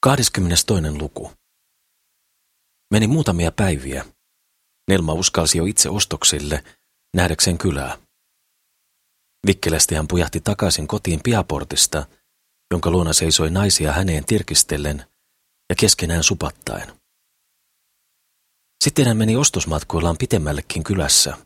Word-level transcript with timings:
22. 0.00 0.72
luku. 0.98 1.32
Meni 2.90 3.06
muutamia 3.06 3.52
päiviä. 3.52 4.04
Nelma 4.90 5.12
uskalsi 5.12 5.58
jo 5.58 5.64
itse 5.64 5.88
ostoksille, 5.88 6.64
nähdäkseen 7.16 7.58
kylää. 7.58 7.98
Vikkelästi 9.46 9.94
hän 9.94 10.08
pujahti 10.08 10.40
takaisin 10.40 10.88
kotiin 10.88 11.20
piaportista, 11.22 12.06
jonka 12.70 12.90
luona 12.90 13.12
seisoi 13.12 13.50
naisia 13.50 13.92
häneen 13.92 14.24
tirkistellen 14.24 15.06
ja 15.68 15.74
keskenään 15.80 16.22
supattaen. 16.22 17.00
Sitten 18.84 19.06
hän 19.06 19.16
meni 19.16 19.36
ostosmatkoillaan 19.36 20.18
pitemmällekin 20.18 20.84
kylässä, 20.84 21.36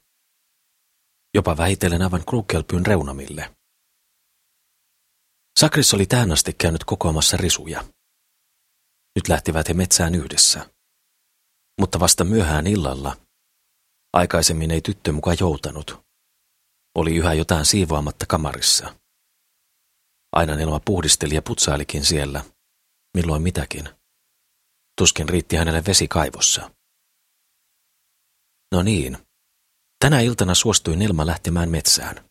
jopa 1.35 1.57
vähitellen 1.57 2.03
aivan 2.03 2.25
Krukelpyn 2.25 2.87
reunamille. 2.87 3.57
Sakris 5.61 5.95
oli 5.95 6.07
tähän 6.07 6.33
asti 6.33 6.53
käynyt 6.53 6.85
kokoamassa 6.85 7.37
risuja. 7.37 7.85
Nyt 9.17 9.29
lähtivät 9.29 9.69
he 9.69 9.75
metsään 9.75 10.15
yhdessä. 10.15 10.71
Mutta 11.81 12.01
vasta 12.01 12.25
myöhään 12.25 12.67
illalla, 12.67 13.17
aikaisemmin 14.13 14.71
ei 14.71 14.81
tyttö 14.81 15.13
mukaan 15.13 15.37
joutanut, 15.41 16.01
oli 16.95 17.17
yhä 17.17 17.33
jotain 17.33 17.67
siivoamatta 17.67 18.27
kamarissa. 18.27 18.97
Aina 20.33 20.55
Nelma 20.55 20.81
puhdisteli 20.81 21.35
ja 21.35 21.43
putsailikin 21.43 22.05
siellä, 22.05 22.45
milloin 23.17 23.43
mitäkin. 23.43 23.89
Tuskin 24.99 25.29
riitti 25.29 25.57
hänelle 25.57 25.83
vesi 25.87 26.09
kaivossa. 26.09 26.71
No 28.73 28.83
niin, 28.83 29.19
tänä 29.99 30.21
iltana 30.21 30.55
suostui 30.55 30.97
Nelma 30.97 31.27
lähtemään 31.27 31.71
metsään. 31.71 32.31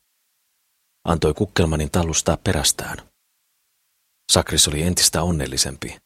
Antoi 1.08 1.34
Kukkelmanin 1.34 1.92
tallustaa 1.92 2.38
perästään. 2.38 3.12
Sakris 4.32 4.68
oli 4.68 4.82
entistä 4.82 5.24
onnellisempi. 5.24 5.98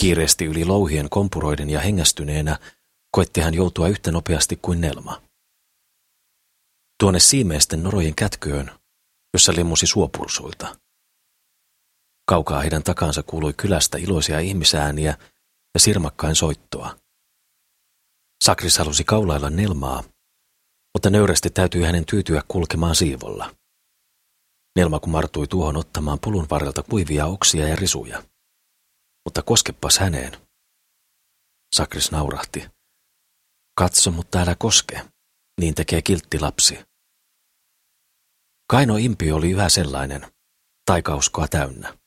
Kiireesti 0.00 0.44
yli 0.44 0.64
louhien 0.64 1.10
kompuroiden 1.10 1.70
ja 1.70 1.80
hengästyneenä 1.80 2.58
koetti 3.10 3.40
hän 3.40 3.54
joutua 3.54 3.88
yhtä 3.88 4.12
nopeasti 4.12 4.58
kuin 4.62 4.80
Nelma. 4.80 5.22
Tuonne 7.00 7.20
siimeisten 7.20 7.82
norojen 7.82 8.14
kätköön, 8.14 8.70
jossa 9.34 9.52
limmusi 9.56 9.86
suopursuilta. 9.86 10.76
Kaukaa 12.28 12.60
heidän 12.60 12.82
takansa 12.82 13.22
kuului 13.22 13.52
kylästä 13.52 13.98
iloisia 13.98 14.40
ihmisääniä 14.40 15.18
ja 15.74 15.80
sirmakkain 15.80 16.36
soittoa. 16.36 16.96
Sakris 18.44 18.78
halusi 18.78 19.04
kaulailla 19.04 19.50
Nelmaa, 19.50 20.04
mutta 20.94 21.10
nöyrästi 21.10 21.50
täytyi 21.50 21.82
hänen 21.82 22.06
tyytyä 22.06 22.42
kulkemaan 22.48 22.94
siivolla. 22.94 23.56
Nelma 24.76 25.00
kumartui 25.00 25.46
tuohon 25.46 25.76
ottamaan 25.76 26.18
pulun 26.20 26.46
varrelta 26.50 26.82
kuivia 26.82 27.26
oksia 27.26 27.68
ja 27.68 27.76
risuja. 27.76 28.22
Mutta 29.24 29.42
koskepas 29.42 29.98
häneen. 29.98 30.32
Sakris 31.74 32.10
naurahti. 32.10 32.66
Katso, 33.78 34.10
mutta 34.10 34.38
älä 34.38 34.56
koske. 34.58 35.02
Niin 35.60 35.74
tekee 35.74 36.02
kiltti 36.02 36.40
lapsi. 36.40 36.78
Kaino 38.70 38.96
impi 38.96 39.32
oli 39.32 39.50
yhä 39.50 39.68
sellainen, 39.68 40.32
taikauskoa 40.86 41.48
täynnä. 41.48 41.98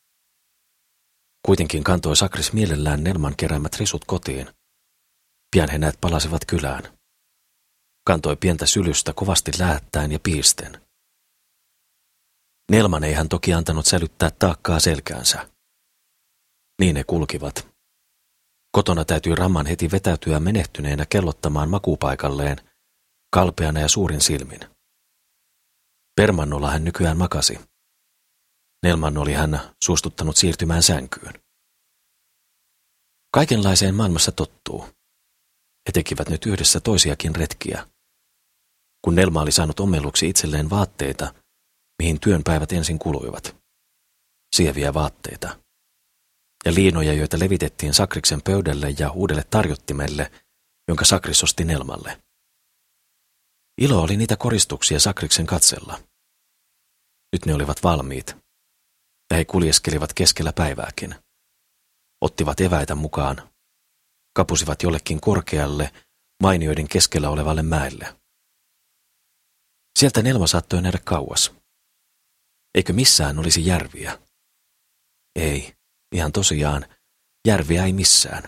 Kuitenkin 1.45 1.83
kantoi 1.83 2.15
Sakris 2.15 2.53
mielellään 2.53 3.03
Nelman 3.03 3.35
keräämät 3.37 3.75
risut 3.79 4.05
kotiin. 4.05 4.47
Pian 5.51 5.69
he 5.69 5.77
näet 5.77 6.01
palasivat 6.01 6.45
kylään. 6.45 6.97
Kantoi 8.07 8.35
pientä 8.35 8.65
sylystä 8.65 9.13
kovasti 9.13 9.51
lähettäen 9.59 10.11
ja 10.11 10.19
piisten. 10.19 10.81
Nelman 12.71 13.03
ei 13.03 13.13
hän 13.13 13.29
toki 13.29 13.53
antanut 13.53 13.85
sälyttää 13.85 14.29
taakkaa 14.31 14.79
selkäänsä. 14.79 15.49
Niin 16.79 16.95
ne 16.95 17.03
kulkivat. 17.03 17.67
Kotona 18.71 19.05
täytyy 19.05 19.35
Ramman 19.35 19.65
heti 19.65 19.91
vetäytyä 19.91 20.39
menehtyneenä 20.39 21.05
kellottamaan 21.05 21.69
makupaikalleen, 21.69 22.57
kalpeana 23.31 23.79
ja 23.79 23.87
suurin 23.87 24.21
silmin. 24.21 24.59
Permannolla 26.15 26.71
hän 26.71 26.83
nykyään 26.83 27.17
makasi. 27.17 27.59
Nelman 28.83 29.17
oli 29.17 29.33
hän 29.33 29.59
suostuttanut 29.83 30.37
siirtymään 30.37 30.83
sänkyyn. 30.83 31.33
Kaikenlaiseen 33.33 33.95
maailmassa 33.95 34.31
tottuu. 34.31 34.81
He 35.87 35.91
tekivät 35.93 36.29
nyt 36.29 36.45
yhdessä 36.45 36.79
toisiakin 36.79 37.35
retkiä. 37.35 37.87
Kun 39.01 39.15
Nelma 39.15 39.41
oli 39.41 39.51
saanut 39.51 39.79
omelluksi 39.79 40.29
itselleen 40.29 40.69
vaatteita, 40.69 41.33
mihin 41.99 42.19
työnpäivät 42.19 42.71
ensin 42.71 42.99
kuluivat. 42.99 43.55
Sieviä 44.55 44.93
vaatteita 44.93 45.64
ja 46.65 46.73
liinoja, 46.73 47.13
joita 47.13 47.39
levitettiin 47.39 47.93
Sakriksen 47.93 48.41
pöydälle 48.41 48.89
ja 48.99 49.11
uudelle 49.11 49.43
tarjottimelle, 49.49 50.31
jonka 50.87 51.05
Sakris 51.05 51.43
osti 51.43 51.63
Nelmalle. 51.63 52.21
Ilo 53.81 54.01
oli 54.01 54.17
niitä 54.17 54.37
koristuksia 54.37 54.99
Sakriksen 54.99 55.45
katsella. 55.45 55.99
Nyt 57.33 57.45
ne 57.45 57.53
olivat 57.53 57.83
valmiit, 57.83 58.35
ja 59.31 59.37
he 59.37 59.45
kuljeskelivat 59.45 60.13
keskellä 60.13 60.53
päivääkin. 60.53 61.15
Ottivat 62.21 62.61
eväitä 62.61 62.95
mukaan, 62.95 63.49
kapusivat 64.35 64.83
jollekin 64.83 65.21
korkealle, 65.21 65.91
mainioiden 66.43 66.87
keskellä 66.87 67.29
olevalle 67.29 67.63
mäelle. 67.63 68.19
Sieltä 69.99 70.21
Nelma 70.21 70.47
saattoi 70.47 70.81
nähdä 70.81 70.99
kauas. 71.03 71.53
Eikö 72.75 72.93
missään 72.93 73.39
olisi 73.39 73.65
järviä? 73.65 74.19
Ei, 75.35 75.74
Ihan 76.15 76.31
tosiaan, 76.31 76.85
järviä 77.47 77.85
ei 77.85 77.93
missään. 77.93 78.43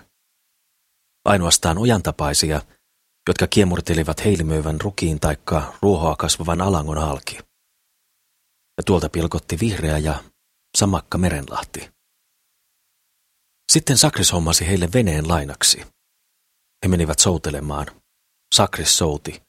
Ainoastaan 1.26 1.78
ojantapaisia, 1.78 2.62
jotka 3.30 3.48
kiemurtelivat 3.48 4.26
heilimöivän 4.26 4.82
rukiin 4.82 5.20
taikka 5.20 5.78
ruohoa 5.82 6.16
kasvavan 6.16 6.62
alangon 6.62 6.98
halki. 6.98 7.38
Ja 8.78 8.84
tuolta 8.86 9.10
pilkotti 9.10 9.60
vihreä 9.60 9.98
ja 9.98 10.24
samakka 10.78 11.18
merenlahti. 11.18 11.92
Sitten 13.72 13.98
Sakris 13.98 14.32
hommasi 14.32 14.68
heille 14.68 14.90
veneen 14.94 15.28
lainaksi. 15.28 15.82
He 16.84 16.88
menivät 16.88 17.20
soutelemaan. 17.20 17.88
Sakris 18.56 18.98
souti. 18.98 19.42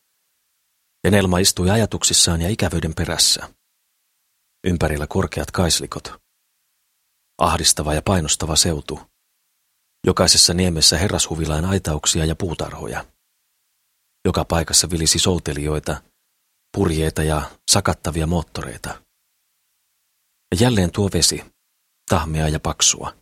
Ja 1.05 1.11
Nelma 1.11 1.39
istui 1.39 1.71
ajatuksissaan 1.71 2.41
ja 2.41 2.49
ikävyyden 2.49 2.95
perässä. 2.95 3.49
Ympärillä 4.67 5.06
korkeat 5.06 5.50
kaislikot 5.50 6.28
ahdistava 7.38 7.94
ja 7.94 8.03
painostava 8.03 8.56
seutu. 8.56 9.00
Jokaisessa 10.06 10.54
niemessä 10.54 10.99
herrashuvilain 10.99 11.65
aitauksia 11.65 12.25
ja 12.25 12.37
puutarhoja. 12.37 13.04
Joka 14.25 14.44
paikassa 14.44 14.91
vilisi 14.91 15.19
soutelijoita, 15.19 16.03
purjeita 16.76 17.22
ja 17.22 17.50
sakattavia 17.71 18.26
moottoreita. 18.26 19.03
Ja 20.50 20.56
jälleen 20.60 20.93
tuo 20.93 21.10
vesi, 21.12 21.44
tahmea 22.10 22.49
ja 22.49 22.60
paksua. 22.60 23.16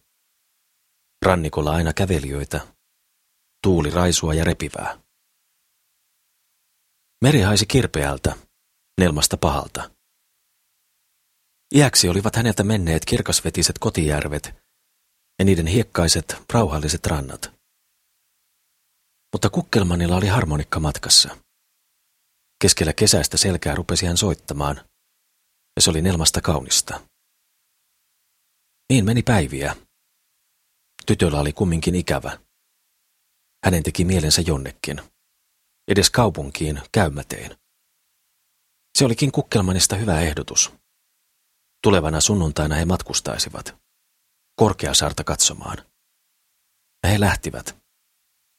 Rannikolla 1.24 1.70
aina 1.70 1.92
kävelijöitä, 1.92 2.66
tuuli 3.62 3.90
raisua 3.90 4.34
ja 4.34 4.44
repivää. 4.44 5.00
Meri 7.24 7.40
haisi 7.40 7.66
kirpeältä, 7.66 8.34
nelmasta 9.00 9.36
pahalta. 9.36 9.95
Iäksi 11.74 12.08
olivat 12.08 12.36
häneltä 12.36 12.62
menneet 12.62 13.04
kirkasvetiset 13.04 13.78
kotijärvet 13.78 14.54
ja 15.38 15.44
niiden 15.44 15.66
hiekkaiset, 15.66 16.36
rauhalliset 16.52 17.06
rannat. 17.06 17.52
Mutta 19.32 19.50
Kukkelmanilla 19.50 20.16
oli 20.16 20.26
harmonikka 20.26 20.80
matkassa. 20.80 21.36
Keskellä 22.62 22.92
kesäistä 22.92 23.36
selkää 23.36 23.74
rupesi 23.74 24.06
hän 24.06 24.16
soittamaan, 24.16 24.76
ja 25.76 25.82
se 25.82 25.90
oli 25.90 26.02
Nelmasta 26.02 26.40
kaunista. 26.40 27.00
Niin 28.92 29.04
meni 29.04 29.22
päiviä. 29.22 29.76
Tytöllä 31.06 31.40
oli 31.40 31.52
kumminkin 31.52 31.94
ikävä. 31.94 32.38
Hänen 33.64 33.82
teki 33.82 34.04
mielensä 34.04 34.42
jonnekin. 34.46 35.02
Edes 35.88 36.10
kaupunkiin 36.10 36.80
käymäteen. 36.92 37.56
Se 38.98 39.04
olikin 39.04 39.32
Kukkelmanista 39.32 39.96
hyvä 39.96 40.20
ehdotus. 40.20 40.72
Tulevana 41.86 42.20
sunnuntaina 42.20 42.74
he 42.74 42.84
matkustaisivat. 42.84 43.76
Korkeasaarta 44.56 45.24
katsomaan. 45.24 45.78
He 47.08 47.20
lähtivät. 47.20 47.76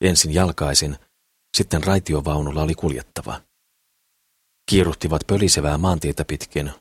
Ensin 0.02 0.34
jalkaisin, 0.34 0.98
sitten 1.58 1.84
raitiovaunulla 1.84 2.62
oli 2.62 2.76
kuljettava. 2.76 3.42
Kiiruhtivat 4.70 5.22
pölisevää 5.28 5.78
maantietä 5.78 6.26
pitkin, 6.26 6.72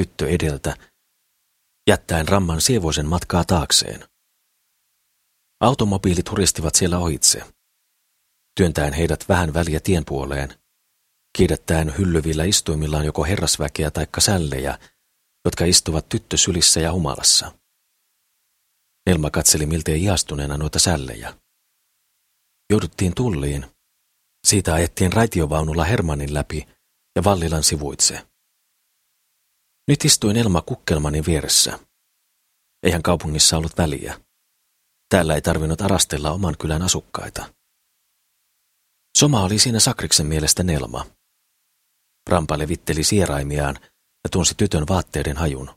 tyttö 0.00 0.28
edeltä, 0.28 0.76
jättäen 1.88 2.28
ramman 2.28 2.60
sievoisen 2.60 3.06
matkaa 3.06 3.44
taakseen. 3.44 4.08
Automobiilit 5.60 6.30
huristivat 6.30 6.74
siellä 6.74 6.98
ohitse, 6.98 7.44
työntäen 8.56 8.92
heidät 8.92 9.28
vähän 9.28 9.54
väliä 9.54 9.80
tien 9.80 10.04
puoleen, 10.04 10.54
kiidättäen 11.36 11.98
hyllyvillä 11.98 12.44
istuimillaan 12.44 13.04
joko 13.04 13.24
herrasväkeä 13.24 13.90
taikka 13.90 14.20
sällejä, 14.20 14.78
jotka 15.44 15.64
istuvat 15.64 16.08
tyttösylissä 16.08 16.80
ja 16.80 16.92
humalassa. 16.92 17.52
Nelma 19.06 19.30
katseli 19.30 19.66
miltei 19.66 20.02
iastuneena 20.02 20.56
noita 20.56 20.78
sällejä. 20.78 21.38
Jouduttiin 22.70 23.14
tulliin. 23.14 23.66
Siitä 24.46 24.74
ajettiin 24.74 25.12
raitiovaunulla 25.12 25.84
Hermannin 25.84 26.34
läpi 26.34 26.66
ja 27.16 27.24
Vallilan 27.24 27.62
sivuitse. 27.62 28.26
Nyt 29.88 30.04
istui 30.04 30.34
Nelma 30.34 30.62
Kukkelmanin 30.62 31.26
vieressä. 31.26 31.78
Eihän 32.82 33.02
kaupungissa 33.02 33.56
ollut 33.56 33.78
väliä. 33.78 34.20
Täällä 35.08 35.34
ei 35.34 35.42
tarvinnut 35.42 35.80
arastella 35.80 36.30
oman 36.30 36.56
kylän 36.58 36.82
asukkaita. 36.82 37.54
Soma 39.18 39.42
oli 39.42 39.58
siinä 39.58 39.80
Sakriksen 39.80 40.26
mielestä 40.26 40.62
Nelma. 40.62 41.06
Rampa 42.28 42.58
levitteli 42.58 43.04
sieraimiaan 43.04 43.78
ja 44.24 44.30
tunsi 44.30 44.54
tytön 44.54 44.88
vaatteiden 44.88 45.36
hajun. 45.36 45.70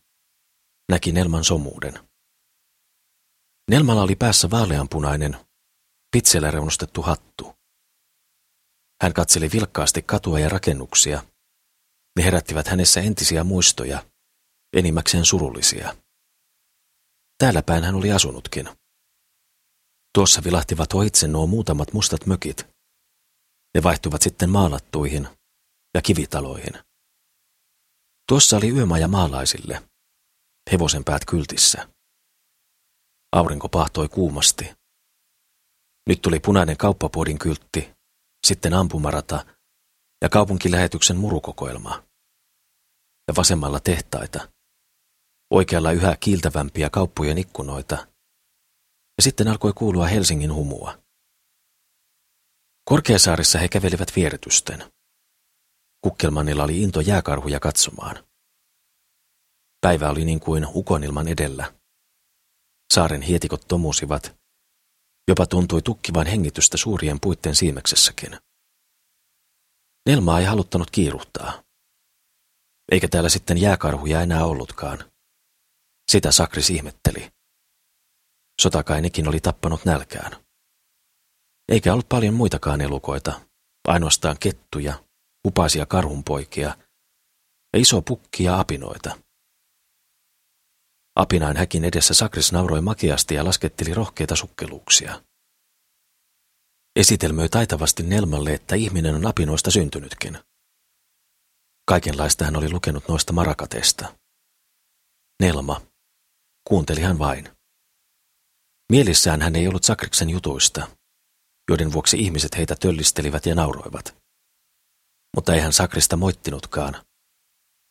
Näki 0.92 1.12
Nelman 1.12 1.44
somuuden. 1.44 2.10
Nelmalla 3.72 4.02
oli 4.02 4.16
päässä 4.16 4.50
vaaleanpunainen, 4.50 5.38
pitsellä 6.12 6.52
reunustettu 6.52 7.02
hattu. 7.02 7.54
Hän 9.02 9.14
katseli 9.14 9.52
vilkkaasti 9.52 10.02
katua 10.02 10.40
ja 10.40 10.50
rakennuksia. 10.50 11.24
Ne 12.16 12.24
herättivät 12.24 12.68
hänessä 12.68 13.02
entisiä 13.02 13.44
muistoja, 13.44 14.06
enimmäkseen 14.74 15.26
surullisia. 15.26 15.96
Täällä 17.38 17.62
päin 17.62 17.84
hän 17.84 17.96
oli 17.96 18.12
asunutkin. 18.12 18.70
Tuossa 20.14 20.44
vilahtivat 20.44 20.94
ohitse 20.94 21.28
nuo 21.28 21.48
muutamat 21.48 21.94
mustat 21.94 22.26
mökit. 22.26 22.68
Ne 23.76 23.84
vaihtuivat 23.84 24.22
sitten 24.22 24.50
maalattuihin 24.50 25.28
ja 25.94 26.02
kivitaloihin. 26.02 26.74
Tuossa 28.28 28.58
oli 28.58 28.70
yömaja 28.70 29.08
maalaisille, 29.08 29.90
hevosen 30.72 31.04
päät 31.04 31.26
kyltissä. 31.26 31.90
Aurinko 33.32 33.70
pahtoi 33.70 34.10
kuumasti. 34.10 34.72
Nyt 36.10 36.22
tuli 36.22 36.40
punainen 36.40 36.78
kauppapuodin 36.78 37.40
kyltti, 37.40 37.92
sitten 38.48 38.74
ampumarata 38.74 39.46
ja 40.22 40.30
kaupunkilähetyksen 40.30 41.18
murukokoelma. 41.18 42.04
Ja 43.28 43.34
vasemmalla 43.38 43.80
tehtaita. 43.80 44.48
Oikealla 45.52 45.92
yhä 45.92 46.18
kiiltävämpiä 46.20 46.90
kauppojen 46.90 47.38
ikkunoita. 47.38 47.96
Ja 49.18 49.24
sitten 49.24 49.48
alkoi 49.48 49.74
kuulua 49.74 50.08
Helsingin 50.08 50.54
humua. 50.54 51.04
Korkeasaarissa 52.90 53.60
he 53.60 53.68
kävelivät 53.68 54.16
vieretysten. 54.16 54.92
Kukkelmannilla 56.04 56.64
oli 56.64 56.82
into 56.82 57.02
jääkarhuja 57.02 57.60
katsomaan. 57.60 58.28
Päivä 59.82 60.10
oli 60.10 60.26
niin 60.26 60.40
kuin 60.40 60.68
ukonilman 60.74 61.28
edellä. 61.28 61.74
Saaren 62.94 63.22
hietikot 63.22 63.68
tomusivat. 63.68 64.36
Jopa 65.28 65.46
tuntui 65.46 65.82
tukkivan 65.82 66.28
hengitystä 66.28 66.78
suurien 66.78 67.20
puitten 67.20 67.56
siimeksessäkin. 67.56 68.40
Nelmaa 70.06 70.40
ei 70.40 70.46
haluttanut 70.46 70.92
kiiruhtaa. 70.92 71.64
Eikä 72.92 73.08
täällä 73.08 73.30
sitten 73.30 73.58
jääkarhuja 73.58 74.22
enää 74.22 74.46
ollutkaan. 74.46 75.12
Sitä 76.12 76.32
Sakris 76.32 76.70
ihmetteli. 76.70 77.32
Sotakai 78.62 79.02
nekin 79.02 79.28
oli 79.28 79.40
tappanut 79.40 79.86
nälkään. 79.86 80.44
Eikä 81.70 81.94
ollut 81.94 82.10
paljon 82.10 82.34
muitakaan 82.34 82.82
elukoita, 82.82 83.42
ainoastaan 83.88 84.38
kettuja, 84.40 85.04
upaisia 85.48 85.86
karhunpoikia 85.86 86.78
ja 87.74 87.80
iso 87.80 88.02
pukki 88.02 88.44
ja 88.44 88.60
apinoita. 88.60 89.20
Apinain 91.16 91.58
häkin 91.58 91.84
edessä 91.84 92.14
Sakris 92.14 92.52
nauroi 92.52 92.82
makeasti 92.82 93.36
ja 93.36 93.46
lasketteli 93.46 93.94
rohkeita 93.94 94.36
sukkeluuksia. 94.36 95.22
Esitelmöi 96.96 97.50
taitavasti 97.50 98.04
Nelmalle, 98.04 98.54
että 98.54 98.76
ihminen 98.76 99.16
on 99.16 99.26
apinoista 99.26 99.72
syntynytkin. 99.72 100.38
Kaikenlaista 101.86 102.46
hän 102.46 102.56
oli 102.56 102.72
lukenut 102.72 103.08
noista 103.08 103.34
marakateista. 103.34 104.16
Nelma. 105.42 105.82
Kuunteli 106.68 107.02
hän 107.02 107.20
vain. 107.20 107.50
Mielissään 108.92 109.42
hän 109.42 109.56
ei 109.56 109.68
ollut 109.68 109.84
Sakriksen 109.84 110.30
jutuista, 110.30 110.88
joiden 111.70 111.94
vuoksi 111.94 112.20
ihmiset 112.20 112.58
heitä 112.58 112.76
töllistelivät 112.76 113.46
ja 113.46 113.56
nauroivat. 113.56 114.23
Mutta 115.36 115.54
ei 115.54 115.60
hän 115.60 115.74
Sakrista 115.74 116.18
moittinutkaan. 116.18 117.06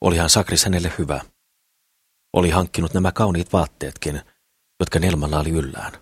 Olihan 0.00 0.31
Sakris 0.31 0.65
hänelle 0.65 0.93
hyvä. 0.99 1.21
Oli 2.33 2.50
hankkinut 2.50 2.94
nämä 2.94 3.12
kauniit 3.12 3.53
vaatteetkin, 3.53 4.23
jotka 4.81 4.99
Nelmalla 4.99 5.39
oli 5.41 5.50
yllään. 5.50 5.93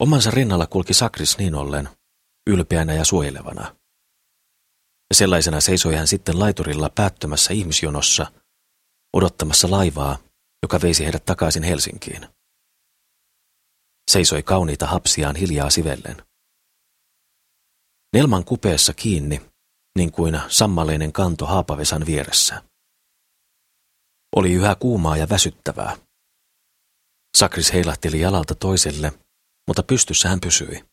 Omansa 0.00 0.30
rinnalla 0.30 0.66
kulki 0.66 0.94
Sakris 0.94 1.38
niin 1.38 1.54
ollen, 1.54 1.88
ylpeänä 2.46 2.94
ja 2.94 3.04
suojelevana. 3.04 3.76
Ja 5.10 5.14
sellaisena 5.14 5.60
seisoi 5.60 5.94
hän 5.94 6.06
sitten 6.06 6.38
laiturilla 6.38 6.90
päättömässä 6.94 7.52
ihmisjonossa, 7.54 8.32
odottamassa 9.16 9.70
laivaa, 9.70 10.18
joka 10.62 10.80
veisi 10.82 11.04
heidät 11.04 11.24
takaisin 11.24 11.62
Helsinkiin. 11.62 12.28
Seisoi 14.10 14.42
kauniita 14.42 14.86
hapsiaan 14.86 15.36
hiljaa 15.36 15.70
sivellen. 15.70 16.16
Nelman 18.16 18.44
kupeessa 18.44 18.94
kiinni, 18.94 19.50
niin 19.98 20.12
kuin 20.12 20.40
sammaleinen 20.48 21.12
kanto 21.12 21.46
haapavesan 21.46 22.06
vieressä. 22.06 22.62
Oli 24.36 24.52
yhä 24.52 24.74
kuumaa 24.74 25.16
ja 25.16 25.28
väsyttävää. 25.28 25.96
Sakris 27.36 27.72
heilahteli 27.72 28.20
jalalta 28.20 28.54
toiselle, 28.54 29.12
mutta 29.68 29.82
pystyssä 29.82 30.28
hän 30.28 30.40
pysyi. 30.40 30.84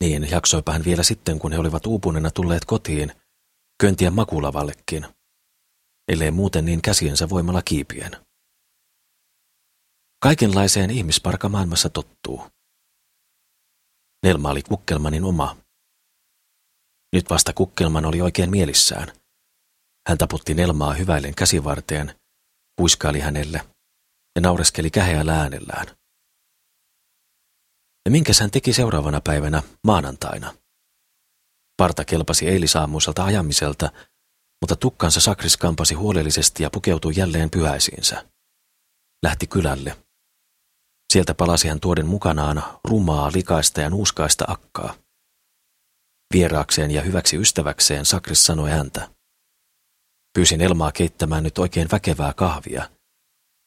Niin 0.00 0.30
jaksoipa 0.30 0.72
hän 0.72 0.84
vielä 0.84 1.02
sitten, 1.02 1.38
kun 1.38 1.52
he 1.52 1.58
olivat 1.58 1.86
uupuneena 1.86 2.30
tulleet 2.30 2.64
kotiin, 2.64 3.12
köntiä 3.80 4.10
makulavallekin, 4.10 5.06
ellei 6.08 6.30
muuten 6.30 6.64
niin 6.64 6.82
käsiensä 6.82 7.28
voimalla 7.28 7.62
kiipien. 7.62 8.16
Kaikenlaiseen 10.22 10.90
ihmisparka 10.90 11.48
maailmassa 11.48 11.88
tottuu. 11.88 12.46
Nelma 14.22 14.50
oli 14.50 14.62
Kukkelmanin 14.62 15.24
oma. 15.24 15.65
Nyt 17.16 17.30
vasta 17.30 17.52
Kukkelman 17.52 18.04
oli 18.04 18.20
oikein 18.20 18.50
mielissään– 18.50 19.12
hän 20.08 20.18
taputti 20.18 20.54
Nelmaa 20.54 20.94
hyväillen 20.94 21.34
käsivarteen, 21.34 22.14
huiskaili 22.80 23.20
hänelle 23.20 23.60
ja 24.36 24.40
naureskeli 24.40 24.90
käheällä 24.90 25.40
äänellään. 25.40 25.86
Ja 28.04 28.10
minkäs 28.10 28.40
hän 28.40 28.50
teki 28.50 28.72
seuraavana 28.72 29.20
päivänä, 29.20 29.62
maanantaina? 29.86 30.54
Parta 31.76 32.04
kelpasi 32.04 32.48
eilisaamuiselta 32.48 33.24
ajamiselta, 33.24 33.92
mutta 34.62 34.76
tukkansa 34.76 35.20
sakris 35.20 35.56
kampasi 35.56 35.94
huolellisesti 35.94 36.62
ja 36.62 36.70
pukeutui 36.70 37.12
jälleen 37.16 37.50
pyhäisiinsä. 37.50 38.26
Lähti 39.22 39.46
kylälle. 39.46 39.96
Sieltä 41.12 41.34
palasi 41.34 41.68
hän 41.68 41.80
tuoden 41.80 42.06
mukanaan 42.06 42.62
rumaa, 42.84 43.30
likaista 43.34 43.80
ja 43.80 43.90
nuuskaista 43.90 44.44
akkaa. 44.48 45.05
Vieraakseen 46.34 46.90
ja 46.90 47.02
hyväksi 47.02 47.36
ystäväkseen 47.36 48.04
Sakris 48.04 48.46
sanoi 48.46 48.70
häntä. 48.70 49.10
Pyysin 50.34 50.60
Elmaa 50.60 50.92
keittämään 50.92 51.42
nyt 51.42 51.58
oikein 51.58 51.88
väkevää 51.92 52.34
kahvia, 52.34 52.90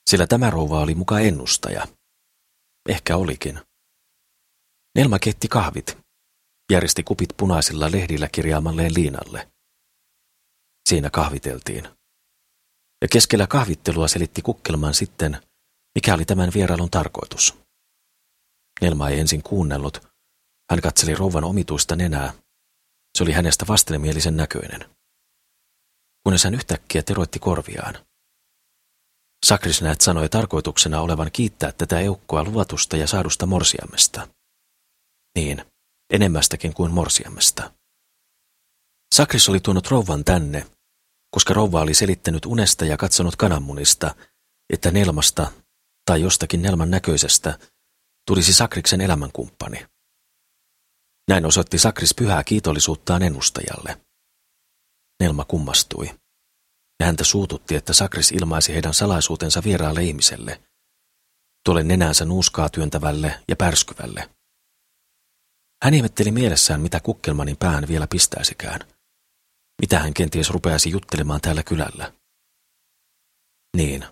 sillä 0.10 0.28
tämä 0.28 0.50
rouva 0.50 0.80
oli 0.80 0.96
muka 0.96 1.20
ennustaja. 1.20 1.88
Ehkä 2.90 3.18
olikin. 3.18 3.60
Nelma 4.96 5.20
keitti 5.20 5.48
kahvit, 5.48 5.98
järjesti 6.72 7.04
kupit 7.04 7.30
punaisilla 7.38 7.92
lehdillä 7.92 8.28
kirjaamalleen 8.28 8.94
liinalle. 8.94 9.52
Siinä 10.90 11.10
kahviteltiin. 11.10 11.84
Ja 13.02 13.08
keskellä 13.12 13.48
kahvittelua 13.48 14.08
selitti 14.08 14.42
kukkelman 14.42 14.94
sitten, 14.94 15.42
mikä 15.96 16.14
oli 16.14 16.26
tämän 16.26 16.52
vierailun 16.54 16.90
tarkoitus. 16.90 17.58
Nelma 18.82 19.10
ei 19.10 19.20
ensin 19.20 19.44
kuunnellut. 19.44 20.08
Hän 20.72 20.82
katseli 20.82 21.16
rouvan 21.16 21.44
omituista 21.44 21.96
nenää. 21.96 22.34
Se 23.18 23.24
oli 23.24 23.32
hänestä 23.32 23.66
vastenmielisen 23.68 24.38
näköinen 24.38 25.00
kunnes 26.30 26.44
hän 26.44 26.54
yhtäkkiä 26.54 27.04
teroitti 27.04 27.40
korviaan. 27.40 28.06
Sakrisnäät 29.46 30.02
sanoi 30.02 30.30
tarkoituksena 30.30 31.02
olevan 31.02 31.30
kiittää 31.34 31.72
tätä 31.72 32.00
eukkoa 32.00 32.44
luvatusta 32.44 32.98
ja 32.98 33.08
saadusta 33.08 33.46
morsiammesta. 33.46 34.28
Niin, 35.36 35.66
enemmästäkin 36.14 36.74
kuin 36.74 36.92
morsiammesta. 36.92 37.72
Sakris 39.16 39.50
oli 39.50 39.60
tuonut 39.60 39.88
rouvan 39.88 40.24
tänne, 40.24 40.66
koska 41.32 41.54
rouva 41.54 41.82
oli 41.82 41.94
selittänyt 41.94 42.46
unesta 42.46 42.86
ja 42.86 42.98
katsonut 42.98 43.36
kananmunista, 43.36 44.16
että 44.74 44.92
Nelmasta 44.92 45.52
tai 46.06 46.22
jostakin 46.22 46.62
Nelman 46.62 46.92
näköisestä 46.92 47.60
tulisi 48.28 48.54
Sakriksen 48.54 49.02
elämänkumppani. 49.02 49.86
Näin 51.30 51.46
osoitti 51.46 51.78
Sakris 51.78 52.14
pyhää 52.16 52.44
kiitollisuuttaan 52.44 53.24
ennustajalle. 53.24 54.02
Nelma 55.20 55.46
kummastui, 55.46 56.20
ja 57.00 57.06
häntä 57.06 57.24
suututti, 57.24 57.76
että 57.76 57.94
Sakris 57.94 58.32
ilmaisi 58.32 58.74
heidän 58.74 58.94
salaisuutensa 58.94 59.64
vieraalle 59.64 60.04
ihmiselle. 60.04 60.62
tuolle 61.66 61.84
nenänsä 61.84 62.26
nuuskaa 62.26 62.70
työntävälle 62.70 63.44
ja 63.48 63.56
pärskyvälle. 63.56 64.30
Hän 65.84 65.94
ihmetteli 65.94 66.32
mielessään, 66.32 66.82
mitä 66.82 67.00
Kukkelmanin 67.00 67.58
päähän 67.58 67.88
vielä 67.88 68.08
pistäisikään. 68.08 68.80
Mitä 69.82 70.00
hän 70.00 70.14
kenties 70.14 70.50
rupeaisi 70.50 70.90
juttelemaan 70.90 71.42
täällä 71.42 71.64
kylällä. 71.64 72.14
Niin, 73.78 74.06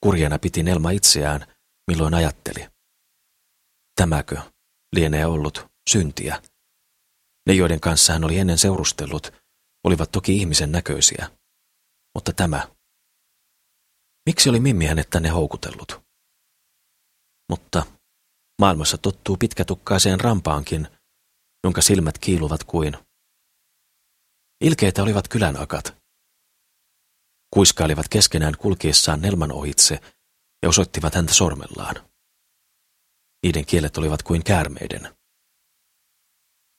kurjana 0.00 0.38
piti 0.38 0.62
Nelma 0.62 0.90
itseään, 0.90 1.46
milloin 1.90 2.14
ajatteli. 2.14 2.68
Tämäkö 3.94 4.36
lienee 4.92 5.26
ollut 5.26 5.66
syntiä? 5.90 6.42
Ne, 7.48 7.54
joiden 7.54 7.80
kanssa 7.80 8.12
hän 8.12 8.24
oli 8.24 8.38
ennen 8.38 8.58
seurustellut, 8.58 9.32
olivat 9.84 10.12
toki 10.12 10.36
ihmisen 10.36 10.72
näköisiä. 10.72 11.30
Mutta 12.14 12.32
tämä. 12.32 12.68
Miksi 14.26 14.48
oli 14.48 14.60
Mimmi 14.60 14.86
hänet 14.86 15.10
tänne 15.10 15.28
houkutellut? 15.28 16.00
Mutta 17.50 17.86
maailmassa 18.60 18.98
tottuu 18.98 19.36
pitkätukkaiseen 19.36 20.20
rampaankin, 20.20 20.88
jonka 21.64 21.82
silmät 21.82 22.18
kiiluvat 22.18 22.64
kuin. 22.64 22.96
Ilkeitä 24.60 25.02
olivat 25.02 25.28
kylän 25.28 25.60
akat. 25.60 25.96
Kuiskailivat 27.54 28.08
keskenään 28.08 28.54
kulkiessaan 28.58 29.20
Nelman 29.20 29.52
ohitse 29.52 30.00
ja 30.62 30.68
osoittivat 30.68 31.14
häntä 31.14 31.34
sormellaan. 31.34 32.08
Niiden 33.42 33.66
kielet 33.66 33.96
olivat 33.98 34.22
kuin 34.22 34.44
käärmeiden. 34.44 35.18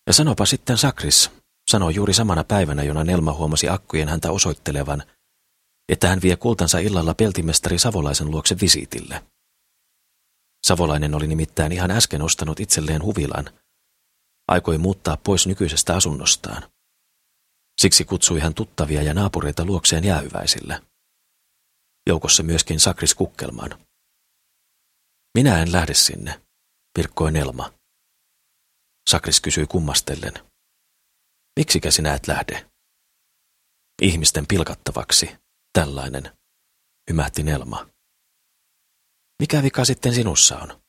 Ja 0.10 0.13
sanopa 0.13 0.46
sitten 0.46 0.78
Sakris, 0.78 1.32
sanoi 1.70 1.96
juuri 1.96 2.13
samana 2.13 2.44
päivänä, 2.44 2.84
jona 2.84 3.04
Nelma 3.04 3.34
huomasi 3.34 3.70
akkujen 3.70 4.08
häntä 4.10 4.32
osoittelevan, 4.32 5.04
että 5.89 6.10
hän 6.10 6.22
vie 6.22 6.36
kultansa 6.36 6.80
illalla 6.80 7.13
peltimestari 7.13 7.80
Savolaisen 7.80 8.32
luokse 8.32 8.56
visiitille. 8.62 9.24
Savolainen 10.68 11.16
oli 11.16 11.28
nimittäin 11.28 11.72
ihan 11.72 11.92
äsken 11.92 12.22
ostanut 12.22 12.60
itselleen 12.60 13.04
huvilan, 13.04 13.50
aikoi 14.48 14.78
muuttaa 14.78 15.18
pois 15.18 15.48
nykyisestä 15.48 15.96
asunnostaan. 15.96 16.72
Siksi 17.82 18.06
kutsui 18.06 18.39
hän 18.39 18.54
tuttavia 18.54 19.04
ja 19.04 19.13
naapureita 19.13 19.66
luokseen 19.66 20.04
jäähyväisille. 20.04 20.82
Joukossa 22.08 22.44
myöskin 22.44 22.80
Sakris 22.80 23.16
Kukkelman. 23.16 23.86
Minä 25.38 25.62
en 25.62 25.72
lähde 25.72 25.94
sinne, 25.94 26.42
virkkoi 26.98 27.32
Nelma. 27.32 27.79
Sakris 29.10 29.42
kysyi 29.42 29.66
kummastellen. 29.66 30.34
Miksikä 31.60 31.92
sinä 31.92 32.13
et 32.13 32.28
lähde? 32.28 32.70
Ihmisten 34.01 34.48
pilkattavaksi, 34.48 35.30
tällainen, 35.74 36.38
hymähti 37.10 37.44
Nelma. 37.44 37.89
Mikä 39.39 39.63
vika 39.63 39.86
sitten 39.86 40.13
sinussa 40.13 40.58
on? 40.60 40.84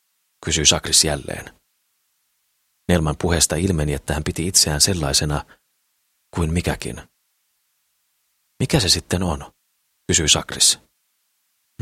kysyi 0.44 0.66
Sakris 0.66 1.04
jälleen. 1.04 1.60
Nelman 2.88 3.16
puheesta 3.20 3.56
ilmeni, 3.56 3.94
että 3.94 4.14
hän 4.14 4.24
piti 4.24 4.46
itseään 4.46 4.80
sellaisena 4.80 5.44
kuin 6.34 6.52
mikäkin. 6.52 7.02
Mikä 8.62 8.80
se 8.80 8.88
sitten 8.88 9.22
on? 9.22 9.52
kysyi 10.06 10.28
Sakris. 10.28 10.78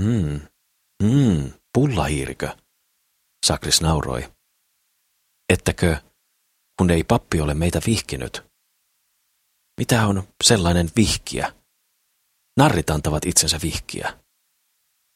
Hmm, 0.01 0.41
hmm, 1.03 1.53
pullahiirikö? 1.75 2.57
Sakris 3.47 3.81
nauroi. 3.81 4.33
Ettäkö, 5.49 6.08
kun 6.79 6.91
ei 6.91 7.05
pappi 7.05 7.41
ole 7.41 7.55
meitä 7.55 7.81
vihkinyt? 7.87 8.43
Mitä 9.81 10.07
on 10.07 10.29
sellainen 10.45 10.91
vihkiä? 10.97 11.55
Narrit 12.57 12.91
antavat 12.91 13.25
itsensä 13.25 13.59
vihkiä. 13.63 14.19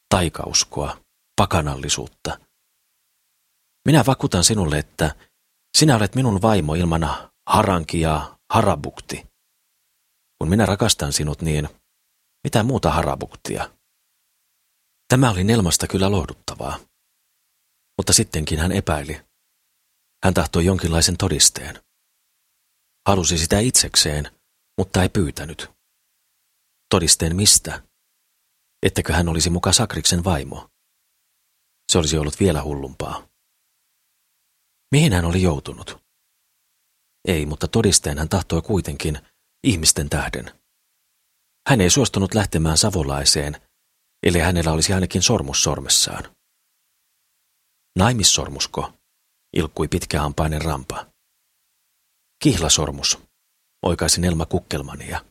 Taikauskoa, 0.09 0.97
pakanallisuutta. 1.35 2.39
Minä 3.85 4.03
vakuutan 4.07 4.43
sinulle, 4.43 4.79
että 4.79 5.15
sinä 5.77 5.95
olet 5.95 6.15
minun 6.15 6.41
vaimo 6.41 6.75
ilman 6.75 7.31
harankia 7.49 8.37
harabukti. 8.53 9.25
Kun 10.39 10.49
minä 10.49 10.65
rakastan 10.65 11.13
sinut, 11.13 11.41
niin 11.41 11.69
mitä 12.43 12.63
muuta 12.63 12.91
harabuktia? 12.91 13.71
Tämä 15.07 15.31
oli 15.31 15.43
Nelmasta 15.43 15.87
kyllä 15.87 16.11
lohduttavaa. 16.11 16.79
Mutta 17.97 18.13
sittenkin 18.13 18.59
hän 18.59 18.71
epäili. 18.71 19.21
Hän 20.23 20.33
tahtoi 20.33 20.65
jonkinlaisen 20.65 21.17
todisteen. 21.17 21.83
Halusi 23.07 23.37
sitä 23.37 23.59
itsekseen, 23.59 24.39
mutta 24.77 25.03
ei 25.03 25.09
pyytänyt. 25.09 25.71
Todisteen 26.89 27.35
mistä? 27.35 27.87
Ettäkö 28.83 29.13
hän 29.13 29.29
olisi 29.29 29.49
muka 29.49 29.71
Sakriksen 29.71 30.23
vaimo? 30.23 30.69
Se 31.91 31.97
olisi 31.97 32.17
ollut 32.17 32.39
vielä 32.39 32.63
hullumpaa. 32.63 33.27
Mihin 34.91 35.13
hän 35.13 35.25
oli 35.25 35.41
joutunut? 35.41 36.03
Ei, 37.27 37.45
mutta 37.45 37.67
todisteen 37.67 38.17
hän 38.17 38.29
tahtoi 38.29 38.61
kuitenkin 38.61 39.19
ihmisten 39.63 40.09
tähden. 40.09 40.59
Hän 41.69 41.81
ei 41.81 41.89
suostunut 41.89 42.33
lähtemään 42.33 42.77
savolaiseen, 42.77 43.61
eli 44.23 44.39
hänellä 44.39 44.71
olisi 44.71 44.93
ainakin 44.93 45.21
sormus 45.21 45.63
sormessaan. 45.63 46.35
Naimissormusko, 47.97 48.93
ilkkui 49.53 49.87
pitkäampainen 49.87 50.61
rampa. 50.61 51.05
Kihlasormus, 52.43 53.19
oikaisi 53.85 54.21
Nelma 54.21 54.45
Kukkelmania, 54.45 55.25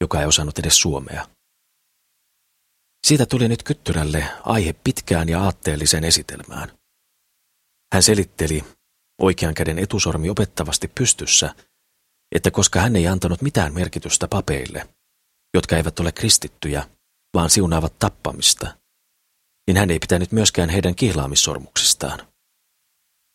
joka 0.00 0.20
ei 0.20 0.26
osannut 0.26 0.58
edes 0.58 0.80
suomea. 0.80 1.26
Siitä 3.06 3.26
tuli 3.26 3.48
nyt 3.48 3.62
Kyttyrälle 3.62 4.26
aihe 4.44 4.72
pitkään 4.72 5.28
ja 5.28 5.42
aatteelliseen 5.42 6.04
esitelmään. 6.04 6.78
Hän 7.92 8.02
selitteli, 8.02 8.64
oikean 9.22 9.54
käden 9.54 9.78
etusormi 9.78 10.30
opettavasti 10.30 10.88
pystyssä, 10.88 11.54
että 12.34 12.50
koska 12.50 12.80
hän 12.80 12.96
ei 12.96 13.06
antanut 13.06 13.42
mitään 13.42 13.74
merkitystä 13.74 14.28
papeille, 14.28 14.88
jotka 15.54 15.76
eivät 15.76 16.00
ole 16.00 16.12
kristittyjä, 16.12 16.88
vaan 17.34 17.50
siunaavat 17.50 17.98
tappamista, 17.98 18.74
niin 19.66 19.76
hän 19.76 19.90
ei 19.90 19.98
pitänyt 19.98 20.32
myöskään 20.32 20.68
heidän 20.68 20.94
kihlaamissormuksistaan. 20.94 22.29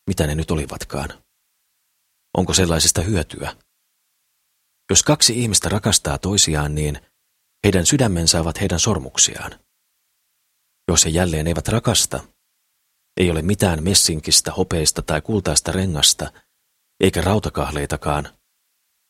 Mitä 0.06 0.26
ne 0.26 0.34
nyt 0.34 0.50
olivatkaan? 0.50 1.08
Onko 2.36 2.54
sellaisesta 2.54 3.02
hyötyä? 3.02 3.56
Jos 4.90 5.02
kaksi 5.02 5.40
ihmistä 5.40 5.68
rakastaa 5.68 6.18
toisiaan, 6.18 6.74
niin 6.74 7.00
heidän 7.64 7.86
sydämensä 7.86 8.40
ovat 8.40 8.60
heidän 8.60 8.80
sormuksiaan. 8.80 9.60
Jos 10.88 11.04
he 11.04 11.10
jälleen 11.10 11.46
eivät 11.46 11.68
rakasta, 11.68 12.24
ei 13.16 13.30
ole 13.30 13.42
mitään 13.42 13.82
messinkistä, 13.82 14.52
hopeista 14.52 15.02
tai 15.02 15.20
kultaista 15.20 15.72
rengasta, 15.72 16.32
eikä 17.00 17.20
rautakahleitakaan, 17.20 18.38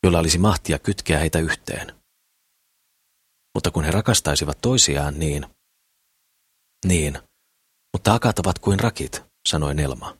jolla 0.03 0.19
olisi 0.19 0.37
mahtia 0.37 0.79
kytkeä 0.79 1.19
heitä 1.19 1.39
yhteen. 1.39 2.03
Mutta 3.55 3.71
kun 3.71 3.83
he 3.83 3.91
rakastaisivat 3.91 4.57
toisiaan, 4.61 5.19
niin... 5.19 5.45
Niin, 6.85 7.19
mutta 7.93 8.13
akat 8.13 8.39
ovat 8.39 8.59
kuin 8.59 8.79
rakit, 8.79 9.23
sanoi 9.47 9.75
Nelma. 9.75 10.17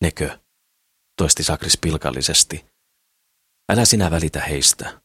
Nekö, 0.00 0.38
toisti 1.16 1.44
Sakris 1.44 1.78
pilkallisesti. 1.78 2.66
Älä 3.72 3.84
sinä 3.84 4.10
välitä 4.10 4.40
heistä. 4.40 5.02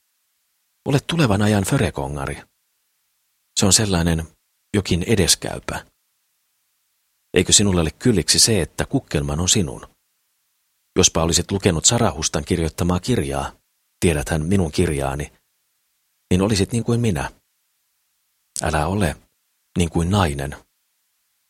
Olet 0.86 1.08
tulevan 1.08 1.42
ajan 1.42 1.64
förekongari. 1.64 2.42
Se 3.60 3.66
on 3.66 3.74
sellainen 3.74 4.28
jokin 4.74 5.04
edeskäypä. 5.08 5.86
Eikö 7.34 7.54
sinulle 7.54 7.82
ole 7.82 7.92
kylliksi 7.92 8.40
se, 8.40 8.62
että 8.62 8.86
kukkelman 8.86 9.40
on 9.40 9.50
sinun? 9.50 9.88
Jospa 10.98 11.24
olisit 11.24 11.52
lukenut 11.52 11.86
Sarahustan 11.86 12.46
kirjoittamaa 12.46 13.00
kirjaa, 13.00 13.52
tiedäthän 14.00 14.46
minun 14.46 14.72
kirjaani, 14.72 15.32
niin 16.32 16.42
olisit 16.42 16.72
niin 16.72 16.84
kuin 16.84 17.00
minä. 17.00 17.32
Älä 18.64 18.88
ole 18.88 19.16
niin 19.78 19.90
kuin 19.90 20.10
nainen, 20.10 20.56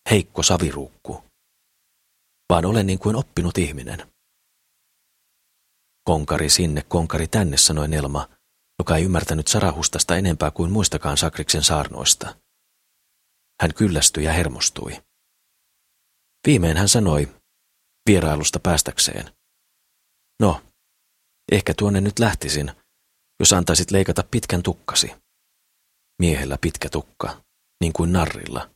heikko 0.10 0.44
saviruukku, 0.44 1.24
vaan 2.50 2.66
ole 2.66 2.84
niin 2.84 3.00
kuin 3.00 3.16
oppinut 3.16 3.58
ihminen. 3.58 4.14
Konkari 6.04 6.50
sinne, 6.50 6.82
konkari 6.82 7.28
tänne, 7.28 7.58
sanoi 7.58 7.88
Nelma, 7.88 8.30
joka 8.80 8.98
ei 8.98 9.04
ymmärtänyt 9.04 9.48
Sarahustasta 9.48 10.18
enempää 10.18 10.52
kuin 10.52 10.72
muistakaan 10.72 11.18
Sakriksen 11.18 11.64
saarnoista. 11.64 12.36
Hän 13.62 13.74
kyllästyi 13.74 14.24
ja 14.24 14.34
hermostui. 14.34 15.04
Viimein 16.48 16.78
hän 16.78 16.90
sanoi, 16.90 17.36
vierailusta 18.10 18.60
päästäkseen. 18.60 19.34
No, 20.40 20.62
ehkä 21.52 21.74
tuonne 21.78 22.02
nyt 22.02 22.20
lähtisin, 22.20 22.72
jos 23.40 23.54
antaisit 23.54 23.92
leikata 23.92 24.24
pitkän 24.32 24.64
tukkasi. 24.64 25.12
Miehellä 26.22 26.58
pitkä 26.62 26.90
tukka, 26.90 27.44
niin 27.82 27.94
kuin 27.94 28.14
narrilla. 28.14 28.70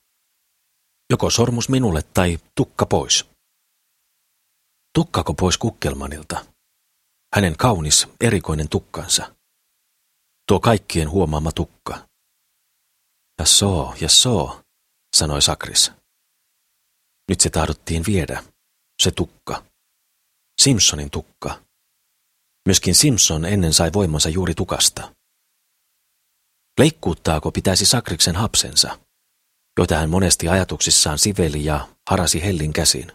Joko 1.09 1.29
sormus 1.29 1.69
minulle 1.69 2.01
tai 2.13 2.37
tukka 2.55 2.85
pois. 2.85 3.25
Tukkako 4.97 5.33
pois 5.33 5.57
kukkelmanilta? 5.57 6.45
Hänen 7.35 7.57
kaunis, 7.57 8.07
erikoinen 8.21 8.69
tukkansa. 8.69 9.35
Tuo 10.47 10.59
kaikkien 10.59 11.09
huomaama 11.09 11.51
tukka. 11.51 12.07
Ja 13.39 13.45
soo, 13.45 13.95
ja 14.01 14.09
soo, 14.09 14.61
sanoi 15.15 15.41
Sakris. 15.41 15.91
Nyt 17.29 17.39
se 17.39 17.49
tahdottiin 17.49 18.03
viedä, 18.07 18.43
se 19.03 19.11
tukka. 19.11 19.63
Simpsonin 20.61 21.11
tukka. 21.11 21.61
Myöskin 22.65 22.95
Simpson 22.95 23.45
ennen 23.45 23.73
sai 23.73 23.93
voimansa 23.93 24.29
juuri 24.29 24.55
tukasta. 24.55 25.15
Leikkuuttaako 26.79 27.51
pitäisi 27.51 27.85
Sakriksen 27.85 28.35
hapsensa, 28.35 28.99
joita 29.79 29.97
hän 29.97 30.09
monesti 30.09 30.49
ajatuksissaan 30.49 31.19
siveli 31.19 31.65
ja 31.65 31.87
harasi 32.09 32.43
hellin 32.43 32.73
käsin, 32.73 33.11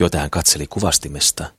joita 0.00 0.18
hän 0.18 0.30
katseli 0.30 0.66
kuvastimesta, 0.66 1.56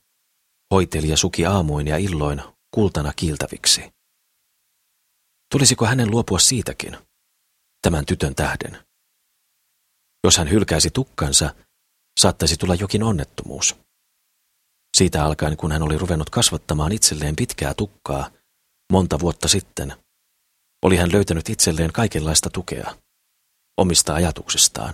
hoiteli 0.74 1.10
ja 1.10 1.18
suki 1.18 1.46
aamuin 1.46 1.88
ja 1.88 1.98
illoin 1.98 2.42
kultana 2.72 3.14
kiiltäviksi. 3.16 3.94
Tulisiko 5.52 5.86
hänen 5.86 6.12
luopua 6.12 6.40
siitäkin, 6.40 6.98
tämän 7.82 8.06
tytön 8.06 8.36
tähden? 8.36 8.86
Jos 10.24 10.38
hän 10.38 10.50
hylkäisi 10.50 10.90
tukkansa, 10.92 11.56
saattaisi 12.20 12.58
tulla 12.58 12.76
jokin 12.76 13.04
onnettomuus. 13.04 13.76
Siitä 14.98 15.26
alkaen, 15.26 15.58
kun 15.58 15.72
hän 15.72 15.82
oli 15.82 15.98
ruvennut 15.98 16.30
kasvattamaan 16.30 16.92
itselleen 16.92 17.36
pitkää 17.36 17.74
tukkaa, 17.74 18.32
monta 18.92 19.20
vuotta 19.20 19.48
sitten, 19.48 19.94
oli 20.86 20.98
hän 20.98 21.12
löytänyt 21.12 21.50
itselleen 21.50 21.94
kaikenlaista 21.94 22.50
tukea, 22.50 22.98
omista 23.78 24.14
ajatuksistaan. 24.14 24.94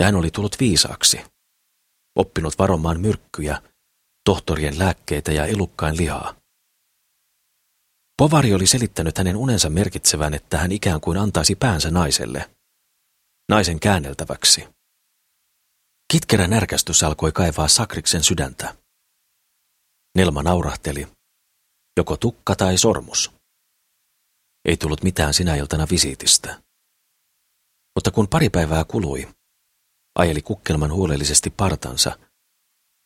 Ja 0.00 0.06
hän 0.06 0.14
oli 0.14 0.30
tullut 0.30 0.56
viisaaksi, 0.60 1.20
oppinut 2.16 2.58
varomaan 2.58 3.00
myrkkyjä, 3.00 3.62
tohtorien 4.24 4.78
lääkkeitä 4.78 5.32
ja 5.32 5.46
elukkain 5.46 5.96
lihaa. 5.96 6.34
Povari 8.18 8.54
oli 8.54 8.66
selittänyt 8.66 9.18
hänen 9.18 9.36
unensa 9.36 9.70
merkitsevän, 9.70 10.34
että 10.34 10.58
hän 10.58 10.72
ikään 10.72 11.00
kuin 11.00 11.18
antaisi 11.18 11.54
päänsä 11.54 11.90
naiselle, 11.90 12.50
naisen 13.48 13.80
käänneltäväksi. 13.80 14.68
Kitkerä 16.12 16.46
närkästys 16.46 17.02
alkoi 17.02 17.32
kaivaa 17.32 17.68
Sakriksen 17.68 18.24
sydäntä. 18.24 18.76
Nelma 20.14 20.42
naurahteli. 20.42 21.08
Joko 21.96 22.16
tukka 22.16 22.56
tai 22.56 22.78
sormus. 22.78 23.32
Ei 24.64 24.76
tullut 24.76 25.02
mitään 25.02 25.34
sinä 25.34 25.54
iltana 25.54 25.86
visiitistä. 25.90 26.62
Mutta 27.94 28.10
kun 28.10 28.28
pari 28.28 28.50
päivää 28.50 28.84
kului, 28.84 29.28
ajeli 30.18 30.42
kukkelman 30.42 30.92
huolellisesti 30.92 31.50
partansa, 31.50 32.18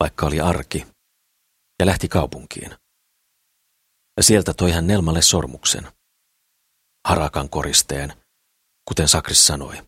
vaikka 0.00 0.26
oli 0.26 0.40
arki, 0.40 0.86
ja 1.80 1.86
lähti 1.86 2.08
kaupunkiin. 2.08 2.76
Sieltä 4.20 4.54
toi 4.54 4.70
hän 4.70 4.86
Nelmalle 4.86 5.22
sormuksen. 5.22 5.88
Harakan 7.08 7.50
koristeen, 7.50 8.12
kuten 8.88 9.08
Sakris 9.08 9.46
sanoi. 9.46 9.82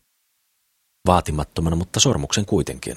Vaatimattomana, 1.07 1.75
mutta 1.75 1.99
sormuksen 1.99 2.45
kuitenkin. 2.45 2.95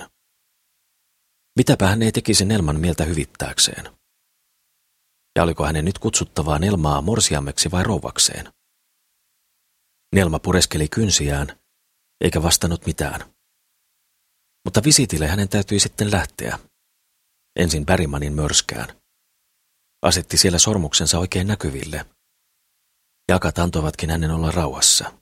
Mitäpä 1.59 1.87
hän 1.87 2.03
ei 2.03 2.13
tekisi 2.13 2.45
Nelman 2.45 2.81
mieltä 2.81 3.05
hyvittääkseen? 3.05 3.97
Ja 5.37 5.43
oliko 5.43 5.67
hänen 5.67 5.85
nyt 5.85 5.99
kutsuttavaa 5.99 6.59
Nelmaa 6.59 7.03
morsiammeksi 7.03 7.71
vai 7.71 7.85
rouvakseen? 7.85 8.53
Nelma 10.15 10.39
pureskeli 10.39 10.89
kynsiään, 10.89 11.59
eikä 12.21 12.43
vastannut 12.43 12.87
mitään. 12.87 13.36
Mutta 14.67 14.85
visitille 14.85 15.27
hänen 15.27 15.49
täytyi 15.49 15.81
sitten 15.81 16.11
lähteä. 16.11 16.59
Ensin 17.57 17.87
Bärimanin 17.87 18.33
mörskään. 18.33 19.01
Asetti 20.03 20.37
siellä 20.37 20.59
sormuksensa 20.59 21.19
oikein 21.19 21.47
näkyville. 21.47 22.07
Jakat 23.29 23.59
antoivatkin 23.59 24.11
hänen 24.11 24.31
olla 24.31 24.51
rauhassa. 24.51 25.13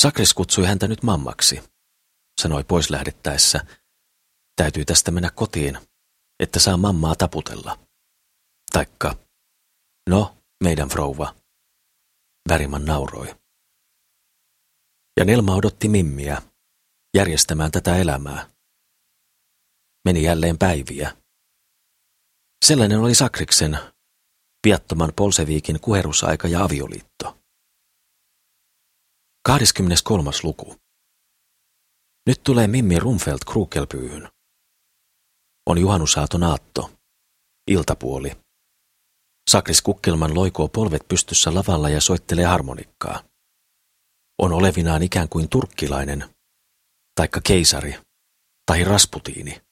Sakris 0.00 0.34
kutsui 0.34 0.66
häntä 0.66 0.88
nyt 0.88 1.02
mammaksi, 1.02 1.62
sanoi 2.40 2.64
pois 2.64 2.90
lähdettäessä. 2.90 3.66
Täytyy 4.56 4.84
tästä 4.84 5.10
mennä 5.10 5.30
kotiin, 5.30 5.78
että 6.40 6.58
saa 6.60 6.76
mammaa 6.76 7.14
taputella. 7.14 7.78
Taikka, 8.72 9.16
no, 10.10 10.36
meidän 10.64 10.88
frouva. 10.88 11.34
Väriman 12.48 12.84
nauroi. 12.84 13.36
Ja 15.16 15.24
Nelma 15.24 15.54
odotti 15.54 15.88
Mimmiä 15.88 16.42
järjestämään 17.16 17.70
tätä 17.70 17.96
elämää. 17.96 18.50
Meni 20.04 20.22
jälleen 20.22 20.58
päiviä. 20.58 21.16
Sellainen 22.64 23.00
oli 23.00 23.14
Sakriksen 23.14 23.78
viattoman 24.66 25.12
Polseviikin 25.16 25.80
kuherusaika 25.80 26.48
ja 26.48 26.64
avioliitto. 26.64 27.38
23. 29.46 30.30
luku. 30.42 30.76
Nyt 32.26 32.42
tulee 32.42 32.66
Mimmi 32.66 32.98
Rumfeld 32.98 33.38
Krukelpyyhyn. 33.50 34.28
On 35.66 35.78
juhannusaaton 35.78 36.42
aatto. 36.42 36.90
Iltapuoli. 37.70 38.36
Sakris 39.50 39.82
Kukkelman 39.82 40.34
loikoo 40.34 40.68
polvet 40.68 41.08
pystyssä 41.08 41.54
lavalla 41.54 41.88
ja 41.88 42.00
soittelee 42.00 42.44
harmonikkaa. 42.44 43.22
On 44.38 44.52
olevinaan 44.52 45.02
ikään 45.02 45.28
kuin 45.28 45.48
turkkilainen, 45.48 46.35
taikka 47.16 47.40
keisari, 47.40 48.00
tai 48.66 48.84
rasputiini. 48.84 49.62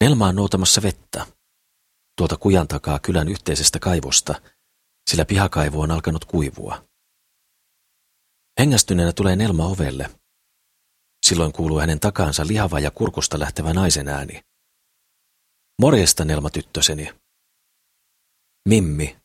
Nelma 0.00 0.26
on 0.26 0.36
noutamassa 0.36 0.82
vettä. 0.82 1.26
Tuota 2.16 2.36
kujan 2.36 2.68
takaa 2.68 2.98
kylän 2.98 3.28
yhteisestä 3.28 3.78
kaivosta, 3.78 4.42
sillä 5.10 5.24
pihakaivo 5.24 5.80
on 5.80 5.90
alkanut 5.90 6.24
kuivua. 6.24 6.84
Hengästyneenä 8.60 9.12
tulee 9.12 9.36
Nelma 9.36 9.66
ovelle. 9.66 10.10
Silloin 11.26 11.52
kuuluu 11.52 11.80
hänen 11.80 12.00
takaansa 12.00 12.46
lihava 12.46 12.80
ja 12.80 12.90
kurkusta 12.90 13.38
lähtevä 13.38 13.72
naisen 13.72 14.08
ääni. 14.08 14.42
Morjesta, 15.82 16.24
Nelma 16.24 16.50
tyttöseni. 16.50 17.14
Mimmi, 18.68 19.16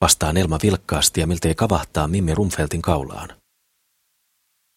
vastaa 0.00 0.32
Nelma 0.32 0.58
vilkkaasti 0.62 1.20
ja 1.20 1.26
miltei 1.26 1.54
kavahtaa 1.54 2.08
Mimmi 2.08 2.34
Rumfeltin 2.34 2.82
kaulaan. 2.82 3.39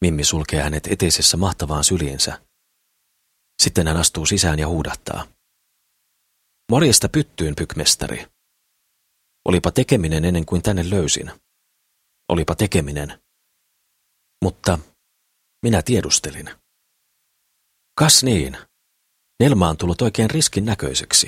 Mimmi 0.03 0.23
sulkee 0.23 0.63
hänet 0.63 0.87
eteisessä 0.87 1.37
mahtavaan 1.37 1.83
syliinsä. 1.83 2.41
Sitten 3.61 3.87
hän 3.87 3.97
astuu 3.97 4.25
sisään 4.25 4.59
ja 4.59 4.67
huudahtaa. 4.67 5.27
Morjesta 6.71 7.09
pyttyyn, 7.09 7.55
pykmestari. 7.55 8.27
Olipa 9.45 9.71
tekeminen 9.71 10.25
ennen 10.25 10.45
kuin 10.45 10.61
tänne 10.61 10.89
löysin. 10.89 11.31
Olipa 12.29 12.55
tekeminen. 12.55 13.19
Mutta 14.43 14.79
minä 15.65 15.81
tiedustelin. 15.81 16.49
Kas 17.99 18.23
niin. 18.23 18.57
Nelma 19.39 19.69
on 19.69 19.77
tullut 19.77 20.01
oikein 20.01 20.29
riskin 20.29 20.65
näköiseksi. 20.65 21.27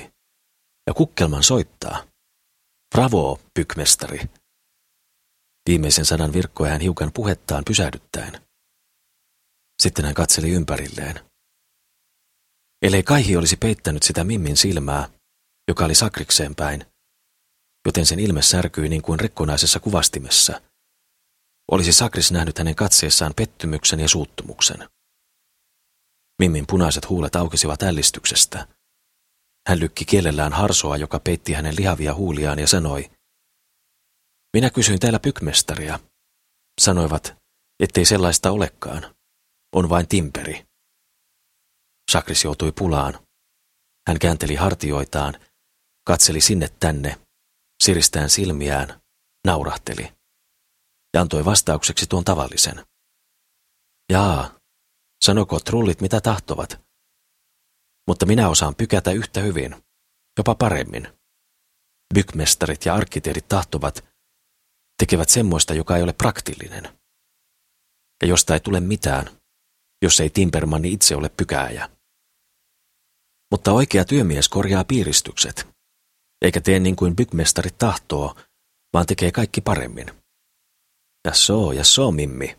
Ja 0.86 0.94
kukkelman 0.94 1.42
soittaa. 1.42 2.06
Bravo, 2.94 3.40
pykmestari. 3.54 4.20
Viimeisen 5.68 6.04
sanan 6.04 6.32
virkkoi 6.32 6.68
hän 6.68 6.80
hiukan 6.80 7.12
puhettaan 7.12 7.64
pysähdyttäen. 7.64 8.45
Sitten 9.82 10.04
hän 10.04 10.14
katseli 10.14 10.50
ympärilleen. 10.50 11.20
Ellei 12.82 13.02
Kaihi 13.02 13.36
olisi 13.36 13.56
peittänyt 13.56 14.02
sitä 14.02 14.24
Mimmin 14.24 14.56
silmää, 14.56 15.08
joka 15.68 15.84
oli 15.84 15.94
sakrikseen 15.94 16.54
päin, 16.54 16.84
joten 17.86 18.06
sen 18.06 18.20
ilme 18.20 18.42
särkyi 18.42 18.88
niin 18.88 19.02
kuin 19.02 19.20
rekkonaisessa 19.20 19.80
kuvastimessa, 19.80 20.60
olisi 21.70 21.92
Sakris 21.92 22.32
nähnyt 22.32 22.58
hänen 22.58 22.74
katseessaan 22.74 23.32
pettymyksen 23.36 24.00
ja 24.00 24.08
suuttumuksen. 24.08 24.88
Mimmin 26.38 26.66
punaiset 26.66 27.08
huulet 27.08 27.36
aukesivat 27.36 27.82
ällistyksestä. 27.82 28.68
Hän 29.68 29.80
lykki 29.80 30.04
kielellään 30.04 30.52
harsoa, 30.52 30.96
joka 30.96 31.18
peitti 31.18 31.52
hänen 31.52 31.76
lihavia 31.76 32.14
huuliaan 32.14 32.58
ja 32.58 32.66
sanoi, 32.66 33.10
Minä 34.56 34.70
kysyin 34.70 34.98
täällä 34.98 35.18
pykmestaria. 35.18 35.98
Sanoivat, 36.80 37.36
ettei 37.80 38.04
sellaista 38.04 38.50
olekaan. 38.50 39.15
On 39.76 39.88
vain 39.88 40.08
timperi. 40.08 40.66
Sakris 42.12 42.44
joutui 42.44 42.72
pulaan. 42.72 43.26
Hän 44.08 44.18
käänteli 44.18 44.54
hartioitaan, 44.54 45.34
katseli 46.06 46.40
sinne 46.40 46.68
tänne, 46.80 47.20
siristään 47.82 48.30
silmiään, 48.30 49.00
naurahteli 49.46 50.12
ja 51.14 51.20
antoi 51.20 51.44
vastaukseksi 51.44 52.06
tuon 52.06 52.24
tavallisen. 52.24 52.86
Jaa, 54.12 54.58
sanoko 55.24 55.60
trullit 55.60 56.00
mitä 56.00 56.20
tahtovat, 56.20 56.80
mutta 58.08 58.26
minä 58.26 58.48
osaan 58.48 58.74
pykätä 58.74 59.10
yhtä 59.10 59.40
hyvin, 59.40 59.84
jopa 60.38 60.54
paremmin. 60.54 61.08
Bykmestarit 62.14 62.84
ja 62.84 62.94
arkkitehdit 62.94 63.48
tahtovat, 63.48 64.04
tekevät 64.98 65.28
semmoista, 65.28 65.74
joka 65.74 65.96
ei 65.96 66.02
ole 66.02 66.12
praktillinen. 66.12 66.98
Ja 68.22 68.28
josta 68.28 68.54
ei 68.54 68.60
tule 68.60 68.80
mitään, 68.80 69.35
jos 70.02 70.20
ei 70.20 70.30
Timpermanni 70.30 70.92
itse 70.92 71.16
ole 71.16 71.28
pykääjä. 71.28 71.90
Mutta 73.50 73.72
oikea 73.72 74.04
työmies 74.04 74.48
korjaa 74.48 74.84
piiristykset, 74.84 75.66
eikä 76.42 76.60
tee 76.60 76.78
niin 76.78 76.96
kuin 76.96 77.16
bykmestarit 77.16 77.78
tahtoo, 77.78 78.36
vaan 78.92 79.06
tekee 79.06 79.32
kaikki 79.32 79.60
paremmin. 79.60 80.06
Ja 81.24 81.34
soo, 81.34 81.72
ja 81.72 81.84
soo, 81.84 82.10
Mimmi. 82.10 82.56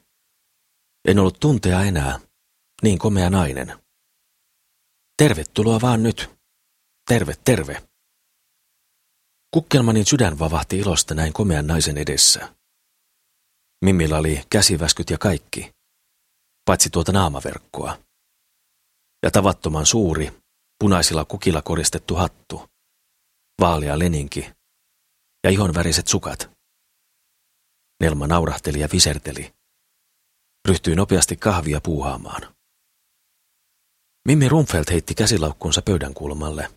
En 1.08 1.20
ollut 1.20 1.40
tuntea 1.40 1.84
enää, 1.84 2.20
niin 2.84 3.00
komea 3.00 3.30
nainen. 3.30 3.84
Tervetuloa 5.18 5.82
vaan 5.82 6.04
nyt. 6.04 6.30
Terve, 7.08 7.34
terve. 7.44 7.84
Kukkelmanin 9.54 10.06
sydän 10.06 10.40
vavahti 10.40 10.78
ilosta 10.78 11.16
näin 11.16 11.34
komean 11.34 11.68
naisen 11.68 11.98
edessä. 11.98 12.54
Mimmillä 13.86 14.18
oli 14.18 14.44
käsiväskyt 14.50 15.10
ja 15.10 15.18
kaikki, 15.18 15.72
paitsi 16.68 16.90
tuota 16.90 17.12
naamaverkkoa. 17.12 17.98
Ja 19.24 19.32
tavattoman 19.32 19.86
suuri, 19.86 20.34
punaisilla 20.80 21.26
kukilla 21.26 21.62
koristettu 21.62 22.16
hattu, 22.16 22.70
vaalea 23.62 24.00
leninki 24.00 24.52
ja 25.44 25.50
ihon 25.50 25.74
väriset 25.74 26.08
sukat. 26.08 26.50
Nelma 28.00 28.28
naurahteli 28.28 28.80
ja 28.80 28.88
viserteli. 28.94 29.54
Ryhtyi 30.68 30.96
nopeasti 30.96 31.36
kahvia 31.36 31.82
puuhaamaan. 31.82 32.56
Mimmi 34.28 34.50
Rumfeld 34.50 34.86
heitti 34.92 35.16
käsilaukkunsa 35.16 35.82
pöydän 35.82 36.14
kulmalle 36.14 36.72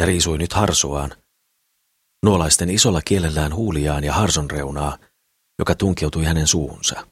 ja 0.00 0.06
riisui 0.06 0.38
nyt 0.38 0.52
harsoaan, 0.52 1.16
nuolaisten 2.24 2.70
isolla 2.70 3.02
kielellään 3.02 3.54
huuliaan 3.54 4.04
ja 4.04 4.12
harson 4.12 4.50
reunaa, 4.50 4.98
joka 5.58 5.74
tunkeutui 5.74 6.24
hänen 6.24 6.46
suuhunsa. 6.46 7.11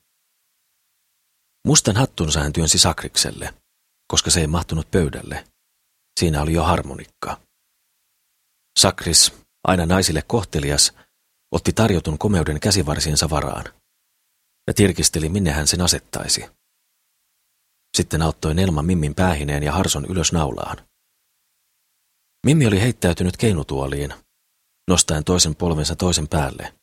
Mustan 1.67 1.97
hattunsa 1.97 2.41
hän 2.41 2.53
työnsi 2.53 2.79
sakrikselle, 2.79 3.55
koska 4.09 4.31
se 4.31 4.41
ei 4.41 4.47
mahtunut 4.47 4.91
pöydälle. 4.91 5.45
Siinä 6.21 6.43
oli 6.43 6.53
jo 6.53 6.63
harmonikka. 6.63 7.41
Sakris, 8.79 9.33
aina 9.65 9.87
naisille 9.87 10.23
kohtelias, 10.23 10.93
otti 11.53 11.73
tarjotun 11.73 12.19
komeuden 12.19 12.61
käsivarsiensa 12.61 13.31
varaan 13.31 13.65
ja 14.67 14.75
tirkisteli, 14.75 15.29
minne 15.29 15.51
hän 15.51 15.67
sen 15.67 15.81
asettaisi. 15.81 16.45
Sitten 17.97 18.23
auttoi 18.23 18.55
Nelma 18.55 18.83
Mimmin 18.83 19.15
päähineen 19.15 19.63
ja 19.63 19.73
Harson 19.73 20.07
ylös 20.07 20.33
naulaan. 20.33 20.77
Mimmi 22.47 22.67
oli 22.67 22.81
heittäytynyt 22.81 23.37
keinutuoliin, 23.37 24.15
nostaen 24.91 25.25
toisen 25.25 25.57
polvensa 25.57 25.97
toisen 25.97 26.29
päälle, 26.29 26.75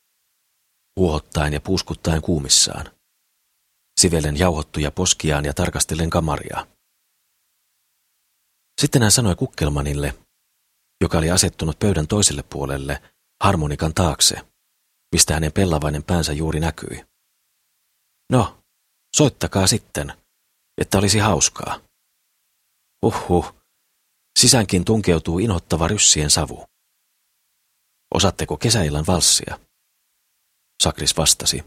uohottaen 0.99 1.53
ja 1.53 1.61
puuskuttaen 1.61 2.21
kuumissaan, 2.21 2.96
sivellen 4.01 4.39
jauhottuja 4.39 4.91
poskiaan 4.91 5.45
ja 5.45 5.53
tarkastellen 5.53 6.09
kamaria. 6.09 6.67
Sitten 8.81 9.01
hän 9.01 9.11
sanoi 9.11 9.35
Kukkelmanille, 9.35 10.13
joka 11.01 11.17
oli 11.17 11.31
asettunut 11.31 11.79
pöydän 11.79 12.07
toiselle 12.07 12.43
puolelle, 12.43 13.01
harmonikan 13.43 13.93
taakse, 13.93 14.35
mistä 15.15 15.33
hänen 15.33 15.51
pellavainen 15.51 16.03
päänsä 16.03 16.33
juuri 16.33 16.59
näkyi. 16.59 17.05
No, 18.31 18.59
soittakaa 19.15 19.67
sitten, 19.67 20.13
että 20.81 20.97
olisi 20.97 21.19
hauskaa. 21.19 21.79
Uhuh, 23.05 23.55
sisänkin 24.39 24.85
tunkeutuu 24.85 25.39
inhottava 25.39 25.87
ryssien 25.87 26.31
savu. 26.31 26.65
Osatteko 28.13 28.57
kesäillan 28.57 29.05
valssia? 29.07 29.59
Sakris 30.83 31.17
vastasi. 31.17 31.63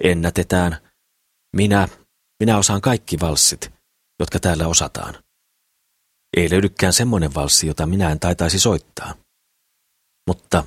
Ennätetään. 0.00 0.91
Minä, 1.56 1.88
minä 2.40 2.58
osaan 2.58 2.80
kaikki 2.80 3.20
valssit, 3.20 3.72
jotka 4.20 4.40
täällä 4.40 4.68
osataan. 4.68 5.24
Ei 6.36 6.50
löydykään 6.50 6.92
semmoinen 6.92 7.34
valssi, 7.34 7.66
jota 7.66 7.86
minä 7.86 8.10
en 8.10 8.20
taitaisi 8.20 8.58
soittaa. 8.58 9.14
Mutta 10.26 10.64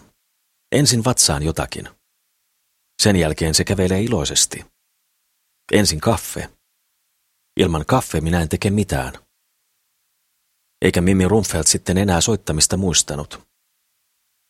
ensin 0.72 1.04
vatsaan 1.04 1.44
jotakin. 1.44 1.90
Sen 3.04 3.16
jälkeen 3.16 3.56
se 3.56 3.64
kävelee 3.64 4.02
iloisesti. 4.02 4.66
Ensin 5.72 6.00
kaffe. 6.00 6.50
Ilman 7.60 7.86
kaffe 7.86 8.22
minä 8.22 8.42
en 8.42 8.50
teke 8.50 8.70
mitään. 8.70 9.14
Eikä 10.82 11.02
Mimmi 11.02 11.28
Rumfeld 11.28 11.64
sitten 11.64 11.98
enää 11.98 12.22
soittamista 12.22 12.78
muistanut. 12.78 13.48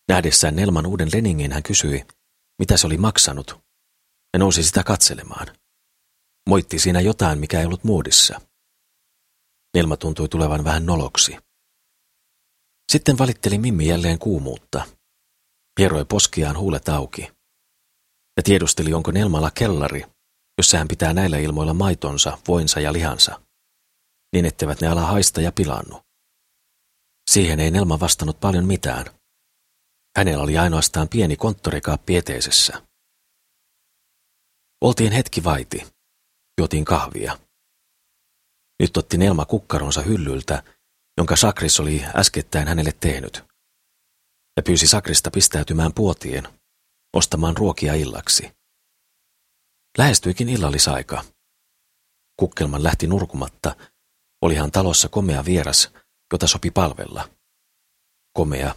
Nähdessään 0.08 0.56
Nelman 0.56 0.86
uuden 0.86 1.10
Leningin 1.14 1.52
hän 1.52 1.64
kysyi, 1.64 2.06
mitä 2.60 2.78
se 2.78 2.88
oli 2.88 2.98
maksanut, 2.98 3.60
ja 4.34 4.40
nousi 4.40 4.64
sitä 4.64 4.84
katselemaan. 4.84 5.48
Moitti 6.50 6.80
siinä 6.80 7.02
jotain, 7.02 7.40
mikä 7.40 7.60
ei 7.60 7.66
ollut 7.66 7.84
muodissa. 7.84 8.42
Nelma 9.76 9.98
tuntui 9.98 10.30
tulevan 10.30 10.64
vähän 10.64 10.86
noloksi. 10.86 11.38
Sitten 12.92 13.18
valitteli 13.18 13.58
Mimmi 13.58 13.88
jälleen 13.88 14.20
kuumuutta. 14.20 14.86
Hieroi 15.80 16.06
poskiaan 16.06 16.58
huulet 16.58 16.90
auki. 16.90 17.22
Ja 18.38 18.44
tiedusteli, 18.44 18.94
onko 18.94 19.12
Nelmalla 19.12 19.52
kellari, 19.52 20.06
jossa 20.58 20.78
hän 20.78 20.88
pitää 20.88 21.14
näillä 21.14 21.38
ilmoilla 21.38 21.74
maitonsa, 21.74 22.38
voinsa 22.48 22.80
ja 22.80 22.94
lihansa, 22.94 23.42
niin 24.34 24.46
etteivät 24.46 24.82
ne 24.82 24.88
ala 24.88 25.02
haista 25.02 25.42
ja 25.42 25.52
pilannu. 25.52 26.02
Siihen 27.32 27.60
ei 27.60 27.72
Nelma 27.72 28.00
vastannut 28.00 28.40
paljon 28.40 28.66
mitään. 28.66 29.06
Hänellä 30.18 30.44
oli 30.44 30.58
ainoastaan 30.58 31.10
pieni 31.10 31.36
konttorikaappi 31.36 32.16
eteisessä. 32.16 32.82
Oltiin 34.82 35.12
hetki 35.12 35.44
vaiti. 35.44 35.95
Juotiin 36.58 36.86
kahvia. 36.86 37.40
Nyt 38.80 38.98
otti 38.98 39.18
Nelma 39.18 39.46
kukkaronsa 39.46 40.02
hyllyltä, 40.02 40.64
jonka 41.18 41.36
Sakris 41.36 41.80
oli 41.80 42.04
äskettäin 42.16 42.68
hänelle 42.68 42.92
tehnyt. 43.00 43.44
Ja 44.58 44.64
pyysi 44.64 44.88
Sakrista 44.88 45.32
pistäytymään 45.32 45.94
puotien, 45.94 46.48
ostamaan 47.14 47.58
ruokia 47.58 47.94
illaksi. 47.94 48.52
Lähestyikin 49.98 50.50
illallisaika. 50.50 51.24
Kukkelman 52.40 52.84
lähti 52.84 53.08
nurkumatta. 53.08 53.76
Olihan 54.42 54.72
talossa 54.72 55.10
komea 55.10 55.46
vieras, 55.46 55.92
jota 56.34 56.48
sopi 56.48 56.72
palvella. 56.72 57.30
Komea, 58.34 58.76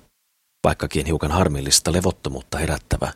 vaikkakin 0.64 1.06
hiukan 1.06 1.30
harmillista 1.30 1.92
levottomuutta 1.92 2.58
herättävä. 2.58 3.12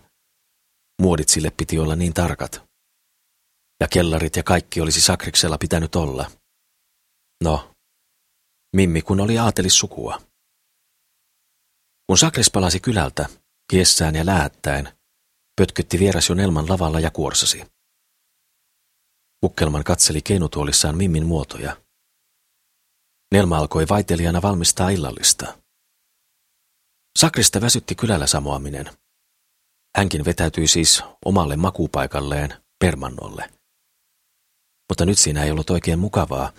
Muodit 1.02 1.28
sille 1.28 1.50
piti 1.50 1.78
olla 1.78 1.96
niin 1.96 2.14
tarkat. 2.14 2.71
Ja 3.82 3.88
kellarit 3.88 4.36
ja 4.36 4.42
kaikki 4.42 4.80
olisi 4.80 5.00
Sakriksella 5.00 5.58
pitänyt 5.58 5.94
olla. 5.94 6.30
No, 7.44 7.70
Mimmi 8.76 9.02
kun 9.02 9.20
oli 9.20 9.38
aatelissukua. 9.38 10.22
Kun 12.06 12.18
Sakris 12.18 12.50
palasi 12.50 12.80
kylältä, 12.80 13.28
kiessään 13.70 14.14
ja 14.14 14.26
läättäen, 14.26 14.98
pötkötti 15.60 15.98
vieras 15.98 16.28
jo 16.28 16.34
Nelman 16.34 16.68
lavalla 16.68 17.00
ja 17.00 17.10
kuorsasi. 17.10 17.64
Kukkelman 19.40 19.84
katseli 19.84 20.22
keinutuolissaan 20.22 20.96
Mimmin 20.96 21.26
muotoja. 21.26 21.76
Nelma 23.34 23.58
alkoi 23.58 23.88
vaitelijana 23.88 24.42
valmistaa 24.42 24.90
illallista. 24.90 25.58
Sakrista 27.18 27.60
väsytti 27.60 27.94
kylällä 27.94 28.26
samoaminen. 28.26 28.90
Hänkin 29.96 30.24
vetäytyi 30.24 30.68
siis 30.68 31.02
omalle 31.24 31.56
makupaikalleen, 31.56 32.54
permannolle. 32.78 33.61
Mutta 34.88 35.06
nyt 35.06 35.18
siinä 35.18 35.44
ei 35.44 35.50
ollut 35.50 35.70
oikein 35.70 35.98
mukavaa, 35.98 36.52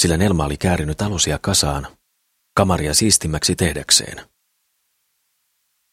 sillä 0.00 0.16
Nelma 0.16 0.44
oli 0.44 0.56
käärinyt 0.56 1.02
alusia 1.02 1.38
kasaan, 1.38 1.96
kamaria 2.56 2.94
siistimmäksi 2.94 3.56
tehdäkseen. 3.56 4.28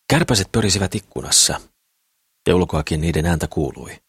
Kärpäset 0.09 0.51
pörisivät 0.51 0.95
ikkunassa, 0.95 1.61
ja 2.47 2.55
ulkoakin 2.55 3.01
niiden 3.01 3.25
ääntä 3.25 3.47
kuului. 3.47 3.99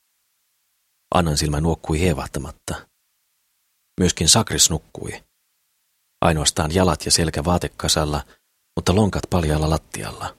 Annan 1.15 1.37
silmä 1.37 1.61
nuokkui 1.61 2.01
hievahtamatta. 2.01 2.89
Myöskin 4.01 4.29
Sakris 4.29 4.71
nukkui. 4.71 5.25
Ainoastaan 6.21 6.75
jalat 6.75 7.05
ja 7.05 7.13
selkä 7.13 7.45
vaatekasalla, 7.45 8.27
mutta 8.77 8.95
lonkat 8.95 9.25
paljalla 9.31 9.71
lattialla. 9.71 10.37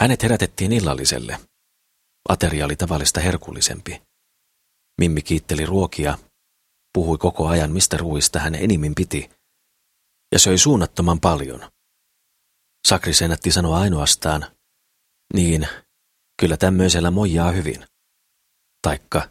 Hänet 0.00 0.22
herätettiin 0.22 0.72
illalliselle. 0.72 1.40
Ateria 2.28 2.64
oli 2.64 2.76
tavallista 2.76 3.20
herkullisempi. 3.20 4.02
Mimmi 5.00 5.22
kiitteli 5.22 5.66
ruokia, 5.66 6.18
puhui 6.94 7.18
koko 7.18 7.48
ajan, 7.48 7.72
mistä 7.72 7.96
ruuista 7.96 8.38
hän 8.38 8.54
enimmin 8.54 8.94
piti, 8.94 9.30
ja 10.32 10.38
söi 10.38 10.58
suunnattoman 10.58 11.20
paljon. 11.20 11.70
Sakris 12.88 13.22
ennätti 13.22 13.50
sanoa 13.50 13.78
ainoastaan, 13.78 14.46
niin, 15.34 15.68
kyllä 16.40 16.56
tämmöisellä 16.56 17.10
mojaa 17.10 17.50
hyvin. 17.50 17.86
Taikka, 18.82 19.28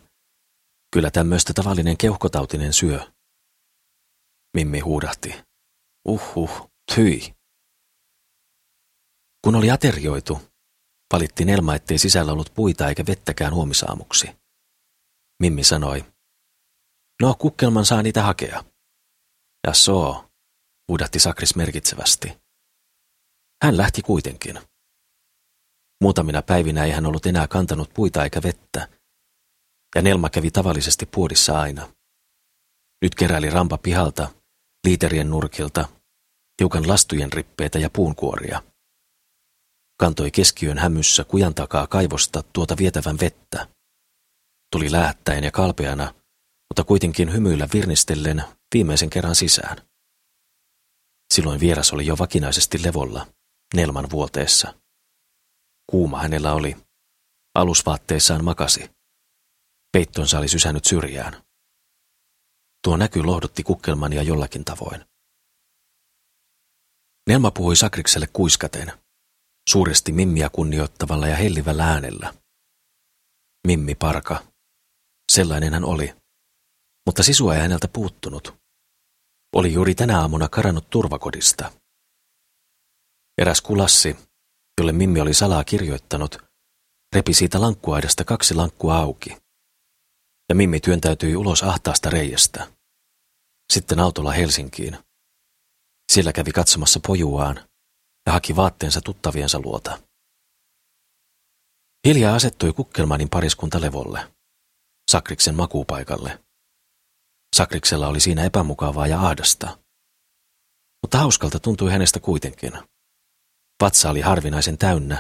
kyllä 0.94 1.12
tämmöistä 1.12 1.54
tavallinen 1.54 1.98
keuhkotautinen 1.98 2.74
syö. 2.74 3.00
Mimmi 4.58 4.80
huudahti. 4.80 5.36
Uhuh, 6.08 6.72
tyi. 6.96 7.36
Kun 9.44 9.56
oli 9.56 9.72
aterioitu, 9.72 10.42
valittiin 11.14 11.50
Elma, 11.50 11.76
ettei 11.76 11.98
sisällä 11.98 12.32
ollut 12.32 12.54
puita 12.54 12.90
eikä 12.90 13.06
vettäkään 13.08 13.54
huomisaamuksi. 13.54 14.43
Mimmi 15.40 15.64
sanoi, 15.64 16.06
no 17.22 17.36
kukkelman 17.40 17.86
saa 17.86 18.02
niitä 18.02 18.24
hakea. 18.24 18.64
Ja 19.68 19.74
soo, 19.74 20.30
huudahti 20.88 21.20
Sakris 21.20 21.56
merkitsevästi. 21.56 22.38
Hän 23.64 23.78
lähti 23.78 24.02
kuitenkin. 24.02 24.60
Muutamina 26.02 26.42
päivinä 26.42 26.84
ei 26.84 26.92
hän 26.92 27.06
ollut 27.06 27.26
enää 27.26 27.48
kantanut 27.48 27.94
puita 27.94 28.24
eikä 28.24 28.44
vettä, 28.44 28.88
ja 29.96 30.02
Nelma 30.02 30.30
kävi 30.30 30.52
tavallisesti 30.52 31.06
puodissa 31.06 31.60
aina. 31.60 31.94
Nyt 33.02 33.16
keräili 33.16 33.50
rampa 33.50 33.78
pihalta, 33.78 34.30
liiterien 34.88 35.30
nurkilta, 35.30 35.90
hiukan 36.60 36.88
lastujen 36.88 37.34
rippeitä 37.34 37.80
ja 37.80 37.90
puunkuoria. 37.90 38.64
Kantoi 40.00 40.32
keskiön 40.32 40.78
hämyssä 40.78 41.24
kujan 41.24 41.56
takaa 41.56 41.88
kaivosta 41.88 42.44
tuota 42.54 42.78
vietävän 42.78 43.18
vettä. 43.22 43.68
Tuli 44.74 44.92
lähettäen 44.92 45.44
ja 45.44 45.52
kalpeana, 45.52 46.14
mutta 46.70 46.84
kuitenkin 46.84 47.34
hymyillä 47.34 47.68
virnistellen 47.74 48.44
viimeisen 48.74 49.10
kerran 49.10 49.36
sisään. 49.36 49.78
Silloin 51.34 51.60
vieras 51.60 51.94
oli 51.94 52.06
jo 52.06 52.18
vakinaisesti 52.18 52.84
levolla, 52.84 53.28
Nelman 53.76 54.10
vuoteessa. 54.10 54.74
Kuuma 55.90 56.22
hänellä 56.22 56.54
oli. 56.54 56.78
Alusvaatteissaan 57.56 58.44
makasi. 58.44 58.92
Peittonsa 59.92 60.38
oli 60.38 60.48
sysännyt 60.48 60.86
syrjään. 60.86 61.44
Tuo 62.84 62.98
näky 62.98 63.24
lohdutti 63.24 63.64
kukkelmania 63.64 64.24
jollakin 64.24 64.66
tavoin. 64.66 65.06
Nelma 67.30 67.52
puhui 67.52 67.76
Sakrikselle 67.76 68.28
kuiskaten, 68.34 68.92
suuresti 69.70 70.12
Mimmiä 70.12 70.50
kunnioittavalla 70.50 71.28
ja 71.28 71.36
hellivällä 71.36 71.88
äänellä. 71.88 72.34
Mimmi 73.68 73.96
parka. 73.96 74.53
Sellainen 75.34 75.74
hän 75.74 75.86
oli. 75.86 76.16
Mutta 77.06 77.24
sisua 77.24 77.56
ei 77.56 77.62
häneltä 77.62 77.88
puuttunut. 77.88 78.56
Oli 79.56 79.74
juuri 79.74 79.96
tänä 79.96 80.22
aamuna 80.22 80.50
karannut 80.50 80.90
turvakodista. 80.90 81.72
Eräs 83.38 83.62
kulassi, 83.62 84.16
jolle 84.80 84.92
Mimmi 84.92 85.22
oli 85.22 85.34
salaa 85.34 85.64
kirjoittanut, 85.64 86.38
repi 87.16 87.34
siitä 87.34 87.62
lankkuaidasta 87.62 88.24
kaksi 88.24 88.54
lankkua 88.54 88.98
auki. 88.98 89.38
Ja 90.50 90.56
Mimmi 90.56 90.80
työntäytyi 90.80 91.36
ulos 91.36 91.64
ahtaasta 91.64 92.10
reiästä. 92.10 92.68
Sitten 93.74 94.00
autolla 94.00 94.32
Helsinkiin. 94.32 94.98
Siellä 96.12 96.34
kävi 96.34 96.52
katsomassa 96.52 97.00
pojuaan 97.08 97.70
ja 98.26 98.34
haki 98.34 98.56
vaatteensa 98.56 99.02
tuttaviensa 99.02 99.60
luota. 99.60 100.00
Hiljaa 102.08 102.36
asettui 102.36 102.74
Kukkelmanin 102.74 103.30
pariskunta 103.30 103.82
levolle, 103.82 104.33
Sakriksen 105.14 105.56
makuupaikalle. 105.56 106.44
Sakriksella 107.56 108.08
oli 108.08 108.20
siinä 108.20 108.44
epämukavaa 108.44 109.08
ja 109.08 109.20
ahdasta. 109.20 109.78
Mutta 111.02 111.18
hauskalta 111.18 111.60
tuntui 111.60 111.92
hänestä 111.92 112.20
kuitenkin. 112.20 112.72
Vatsa 113.82 114.10
oli 114.10 114.22
harvinaisen 114.22 114.78
täynnä 114.78 115.16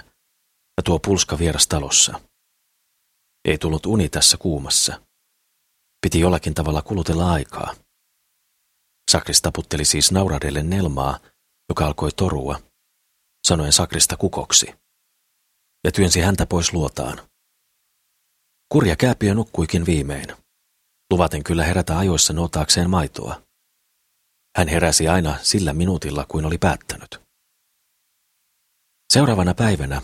ja 0.78 0.84
tuo 0.84 1.00
pulska 1.00 1.40
vieras 1.40 1.68
talossa. 1.68 2.22
Ei 3.46 3.58
tullut 3.58 3.86
uni 3.86 4.10
tässä 4.10 4.38
kuumassa. 4.38 5.02
Piti 6.02 6.20
jollakin 6.20 6.54
tavalla 6.54 6.82
kulutella 6.82 7.32
aikaa. 7.32 7.76
Sakris 9.12 9.42
taputteli 9.42 9.86
siis 9.86 10.12
nauradelle 10.12 10.64
Nelmaa, 10.64 11.20
joka 11.70 11.86
alkoi 11.86 12.12
torua, 12.12 12.60
sanoen 13.48 13.74
Sakrista 13.74 14.18
kukoksi, 14.18 14.76
ja 15.84 15.92
työnsi 15.92 16.22
häntä 16.22 16.46
pois 16.46 16.74
luotaan. 16.74 17.33
Kurja 18.74 18.96
kääpiö 18.96 19.34
nukkuikin 19.34 19.86
viimein, 19.86 20.28
luvaten 21.12 21.44
kyllä 21.44 21.64
herätä 21.64 21.98
ajoissa 21.98 22.34
nootaakseen 22.34 22.90
maitoa. 22.90 23.42
Hän 24.58 24.68
heräsi 24.68 25.08
aina 25.08 25.38
sillä 25.42 25.74
minuutilla 25.74 26.26
kuin 26.28 26.46
oli 26.46 26.58
päättänyt. 26.58 27.22
Seuraavana 29.14 29.54
päivänä, 29.54 30.02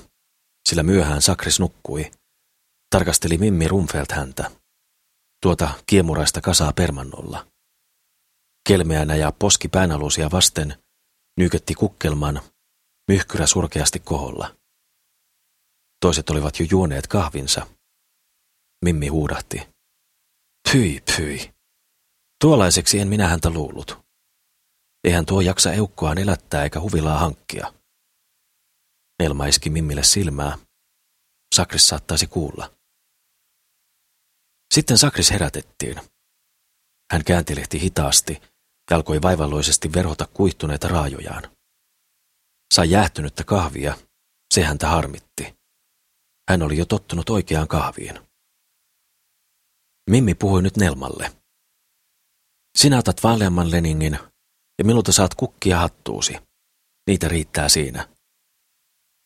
sillä 0.70 0.84
myöhään 0.84 1.22
Sakris 1.22 1.60
nukkui, 1.60 2.12
tarkasteli 2.90 3.38
Mimmi 3.38 3.68
Rumfeld 3.68 4.06
häntä, 4.12 4.52
tuota 5.42 5.70
kiemuraista 5.86 6.42
kasaa 6.42 6.74
permannolla. 6.74 7.48
Kelmeänä 8.68 9.16
ja 9.16 9.32
poski 9.40 9.68
päänalusia 9.68 10.32
vasten 10.32 10.84
nykötti 11.38 11.74
kukkelman, 11.74 12.42
myhkyrä 13.08 13.48
surkeasti 13.48 14.00
koholla. 14.00 14.56
Toiset 16.02 16.30
olivat 16.30 16.60
jo 16.60 16.66
juoneet 16.72 17.08
kahvinsa. 17.08 17.79
Mimmi 18.86 19.08
huudahti. 19.08 19.68
Pyi, 20.72 21.02
pyi. 21.16 21.54
Tuollaiseksi 22.42 23.00
en 23.00 23.08
minä 23.08 23.28
häntä 23.28 23.50
luullut. 23.50 23.98
Eihän 25.04 25.26
tuo 25.26 25.42
jaksa 25.42 25.74
eukkoaan 25.74 26.18
elättää 26.18 26.64
eikä 26.64 26.80
huvilaa 26.80 27.20
hankkia. 27.20 27.74
Elma 29.20 29.46
iski 29.46 29.70
Mimmille 29.70 30.04
silmää. 30.04 30.58
Sakris 31.56 31.88
saattaisi 31.88 32.28
kuulla. 32.28 32.74
Sitten 34.74 34.98
Sakris 34.98 35.32
herätettiin. 35.32 36.02
Hän 37.12 37.24
kääntilehti 37.24 37.82
hitaasti 37.82 38.42
ja 38.90 38.96
alkoi 38.96 39.22
vaivalloisesti 39.22 39.94
verhota 39.94 40.28
kuihtuneita 40.34 40.88
raajojaan. 40.88 41.44
Sai 42.74 42.92
jäähtynyttä 42.92 43.44
kahvia, 43.44 43.98
se 44.54 44.64
häntä 44.64 44.88
harmitti. 44.88 45.56
Hän 46.50 46.62
oli 46.62 46.78
jo 46.78 46.86
tottunut 46.86 47.30
oikeaan 47.30 47.68
kahviin. 47.68 48.29
Mimmi 50.10 50.36
puhui 50.36 50.62
nyt 50.62 50.78
Nelmalle. 50.78 51.32
Sinä 52.78 52.98
otat 52.98 53.24
vaaleamman 53.24 53.72
leningin 53.72 54.20
ja 54.80 54.86
minulta 54.86 55.12
saat 55.12 55.36
kukkia 55.36 55.78
hattuusi. 55.78 56.38
Niitä 57.08 57.28
riittää 57.28 57.70
siinä. 57.70 58.10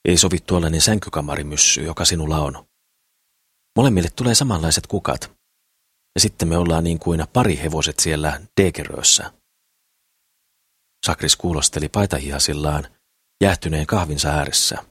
Ei 0.08 0.18
sovi 0.18 0.40
tuollainen 0.40 0.82
sänkykammarimyssy, 0.82 1.82
joka 1.82 2.06
sinulla 2.06 2.40
on. 2.40 2.68
Molemmille 3.78 4.10
tulee 4.16 4.36
samanlaiset 4.36 4.88
kukat. 4.88 5.32
Ja 6.16 6.22
sitten 6.22 6.48
me 6.48 6.58
ollaan 6.58 6.84
niin 6.84 7.00
kuin 7.00 7.26
parihevoset 7.34 8.00
siellä 8.00 8.42
Degerössä. 8.62 9.34
Sakris 11.06 11.36
kuulosteli 11.36 11.90
paitahiasillaan 11.90 12.88
jäähtyneen 13.44 13.88
kahvinsa 13.88 14.30
ääressä. 14.30 14.84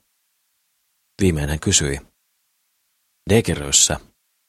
Viimein 1.23 1.49
hän 1.49 1.61
kysyi. 1.61 2.01
Degerössä, 3.31 4.01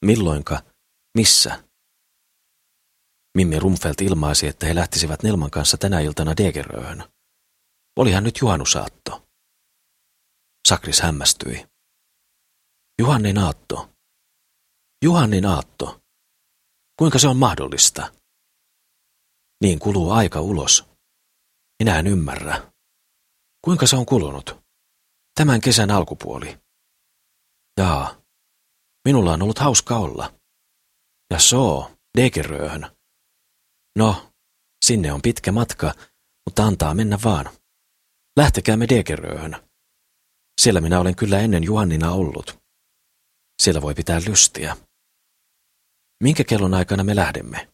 milloinka, 0.05 0.72
missä? 1.17 1.63
Mimmi 3.37 3.59
Rumfeld 3.59 3.95
ilmaisi, 4.01 4.47
että 4.47 4.65
he 4.65 4.75
lähtisivät 4.75 5.23
Nelman 5.23 5.51
kanssa 5.51 5.77
tänä 5.77 5.99
iltana 5.99 6.37
Degeröön. 6.37 7.03
Olihan 7.99 8.23
nyt 8.23 8.37
juhannusaatto. 8.41 9.27
Sakris 10.67 11.01
hämmästyi. 11.01 11.67
Juhannin 12.99 13.37
aatto. 13.37 13.89
Juhannin 15.03 15.45
aatto. 15.45 16.01
Kuinka 16.99 17.19
se 17.19 17.27
on 17.27 17.37
mahdollista? 17.37 18.13
Niin 19.61 19.79
kuluu 19.79 20.11
aika 20.11 20.41
ulos. 20.41 20.85
Minä 21.83 21.99
en 21.99 22.07
ymmärrä. 22.07 22.71
Kuinka 23.65 23.87
se 23.87 23.95
on 23.95 24.05
kulunut? 24.05 24.63
Tämän 25.35 25.61
kesän 25.61 25.91
alkupuoli. 25.91 26.59
Jaa, 27.77 28.21
minulla 29.05 29.33
on 29.33 29.41
ollut 29.41 29.59
hauska 29.59 29.97
olla. 29.97 30.33
Ja 31.33 31.39
soo, 31.39 31.91
Degeröön. 32.17 32.97
No, 33.97 34.31
sinne 34.85 35.13
on 35.13 35.21
pitkä 35.21 35.51
matka, 35.51 35.93
mutta 36.45 36.63
antaa 36.63 36.93
mennä 36.93 37.17
vaan. 37.23 37.45
Lähtekäämme 38.37 38.87
Degeröön. 38.89 39.69
Siellä 40.61 40.81
minä 40.81 40.99
olen 40.99 41.15
kyllä 41.15 41.39
ennen 41.39 41.63
Juhannina 41.63 42.11
ollut. 42.11 42.59
Siellä 43.61 43.81
voi 43.81 43.93
pitää 43.93 44.19
lystiä. 44.27 44.77
Minkä 46.23 46.43
kellon 46.43 46.73
aikana 46.73 47.03
me 47.03 47.15
lähdemme? 47.15 47.69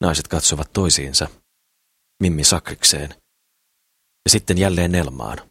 Naiset 0.00 0.28
katsovat 0.28 0.72
toisiinsa 0.72 1.28
Mimmi 2.22 2.44
Sakrikseen, 2.44 3.10
ja 4.24 4.30
sitten 4.30 4.58
jälleen 4.58 4.92
Nelmaan, 4.92 5.50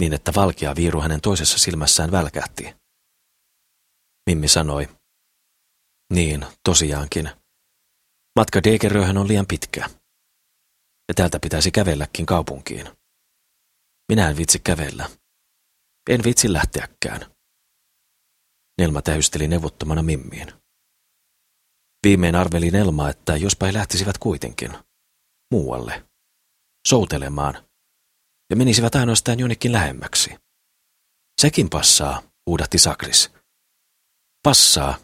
niin 0.00 0.12
että 0.12 0.32
valkea 0.36 0.76
viiru 0.76 1.00
hänen 1.00 1.20
toisessa 1.20 1.58
silmässään 1.58 2.10
välkähti. 2.10 2.74
Mimmi 4.30 4.48
sanoi, 4.48 4.97
niin, 6.12 6.46
tosiaankin. 6.64 7.30
Matka 8.38 8.62
Degeröhän 8.62 9.18
on 9.18 9.28
liian 9.28 9.46
pitkä. 9.46 9.90
Ja 11.08 11.14
täältä 11.14 11.40
pitäisi 11.40 11.70
kävelläkin 11.70 12.26
kaupunkiin. 12.26 12.88
Minä 14.08 14.28
en 14.30 14.36
vitsi 14.36 14.58
kävellä. 14.58 15.10
En 16.10 16.24
vitsi 16.24 16.52
lähteäkään. 16.52 17.34
Nelma 18.78 19.02
tähysteli 19.02 19.48
neuvottomana 19.48 20.02
Mimmiin. 20.02 20.52
Viimein 22.06 22.34
arveli 22.34 22.70
Nelma, 22.70 23.10
että 23.10 23.36
jospa 23.36 23.66
he 23.66 23.72
lähtisivät 23.72 24.18
kuitenkin– 24.18 24.72
muualle, 25.50 26.04
soutelemaan, 26.88 27.68
ja 28.50 28.56
menisivät 28.56 28.94
ainoastaan 28.94 29.38
jonnekin 29.38 29.72
lähemmäksi. 29.72 30.30
Sekin 31.40 31.70
passaa, 31.70 32.22
huudahti 32.46 32.78
Sakris. 32.78 33.30
Passaa, 34.42 34.98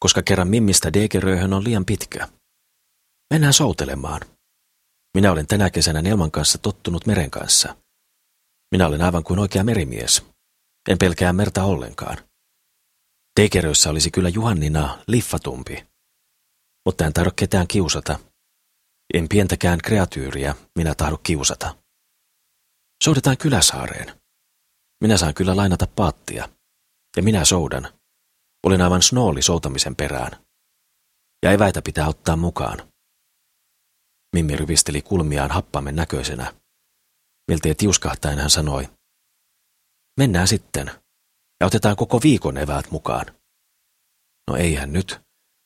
koska 0.00 0.22
kerran 0.22 0.48
Mimmistä 0.48 0.92
Degeröhön 0.92 1.52
on 1.52 1.64
liian 1.64 1.84
pitkä. 1.84 2.28
Mennään 3.32 3.52
soutelemaan. 3.52 4.20
Minä 5.14 5.32
olen 5.32 5.46
tänä 5.46 5.70
kesänä 5.70 6.02
Nelman 6.02 6.30
kanssa 6.30 6.58
tottunut 6.58 7.06
meren 7.06 7.30
kanssa. 7.30 7.76
Minä 8.72 8.86
olen 8.86 9.02
aivan 9.02 9.24
kuin 9.24 9.38
oikea 9.38 9.64
merimies. 9.64 10.22
En 10.90 10.98
pelkää 10.98 11.32
merta 11.32 11.64
ollenkaan. 11.64 12.16
Degerössä 13.40 13.90
olisi 13.90 14.10
kyllä 14.10 14.28
Juhannina 14.28 14.98
liffatumpi. 15.06 15.86
mutta 16.86 17.06
en 17.06 17.12
tahdo 17.12 17.30
ketään 17.36 17.68
kiusata. 17.68 18.18
En 19.14 19.28
pientäkään 19.28 19.78
kreatyyriä 19.78 20.54
minä 20.78 20.94
tahdo 20.94 21.18
kiusata. 21.18 21.76
Soudetaan 23.04 23.36
kyläsaareen. 23.38 24.20
Minä 25.00 25.16
saan 25.16 25.34
kyllä 25.34 25.56
lainata 25.56 25.86
paattia. 25.86 26.48
Ja 27.16 27.22
minä 27.22 27.44
soudan. 27.44 27.92
Olin 28.64 28.82
aivan 28.82 29.02
snooli 29.02 29.42
soutamisen 29.42 29.96
perään. 29.96 30.44
Ja 31.42 31.52
eväitä 31.52 31.82
pitää 31.82 32.08
ottaa 32.08 32.36
mukaan. 32.36 32.92
Mimmi 34.36 34.56
ryvisteli 34.56 35.02
kulmiaan 35.02 35.50
happamen 35.50 35.96
näköisenä. 35.96 36.54
Miltei 37.50 37.74
tiuskahtaen 37.74 38.38
hän 38.38 38.50
sanoi, 38.50 38.88
mennään 40.20 40.48
sitten, 40.48 40.90
ja 41.60 41.66
otetaan 41.66 41.96
koko 41.96 42.20
viikon 42.22 42.58
eväät 42.58 42.90
mukaan. 42.90 43.26
No 44.50 44.56
eihän 44.56 44.92
nyt, 44.92 45.20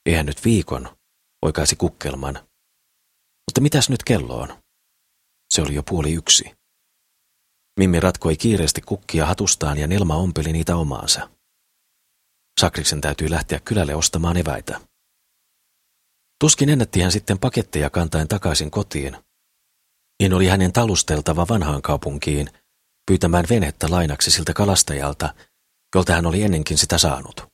eihän 0.06 0.26
nyt 0.26 0.44
viikon, 0.44 0.96
oikaisi 1.44 1.76
kukkelman. 1.76 2.34
Mutta 3.46 3.61
mitäs 3.61 3.90
nyt 3.90 4.04
kello 4.04 4.37
on? 4.37 4.62
Se 5.54 5.62
oli 5.62 5.74
jo 5.74 5.82
puoli 5.82 6.12
yksi. 6.12 6.44
Mimmi 7.80 8.00
ratkoi 8.00 8.37
kiireesti 8.37 8.80
kukkia 8.80 9.26
hatustaan 9.26 9.78
ja 9.78 9.87
Nelma 9.87 10.16
ompeli 10.16 10.52
niitä 10.52 10.76
omaansa. 10.76 11.38
Sakriksen 12.59 13.01
täytyy 13.01 13.31
lähteä 13.31 13.61
kylälle 13.61 13.94
ostamaan 13.94 14.37
eväitä. 14.37 14.81
Tuskin 16.40 16.68
ennätti 16.68 17.01
hän 17.01 17.12
sitten 17.12 17.38
paketteja 17.38 17.90
kantaen 17.90 18.29
takaisin 18.29 18.71
kotiin. 18.71 19.16
Niin 20.21 20.35
oli 20.35 20.47
hänen 20.47 20.73
talusteltava 20.73 21.47
vanhaan 21.49 21.83
kaupunkiin, 21.83 22.49
pyytämään 23.07 23.44
venettä 23.51 23.87
lainaksi 23.90 24.31
siltä 24.31 24.53
kalastajalta, 24.53 25.35
jolta 25.94 26.12
hän 26.12 26.27
oli 26.27 26.42
ennenkin 26.42 26.79
sitä 26.79 26.99
saanut. 26.99 27.47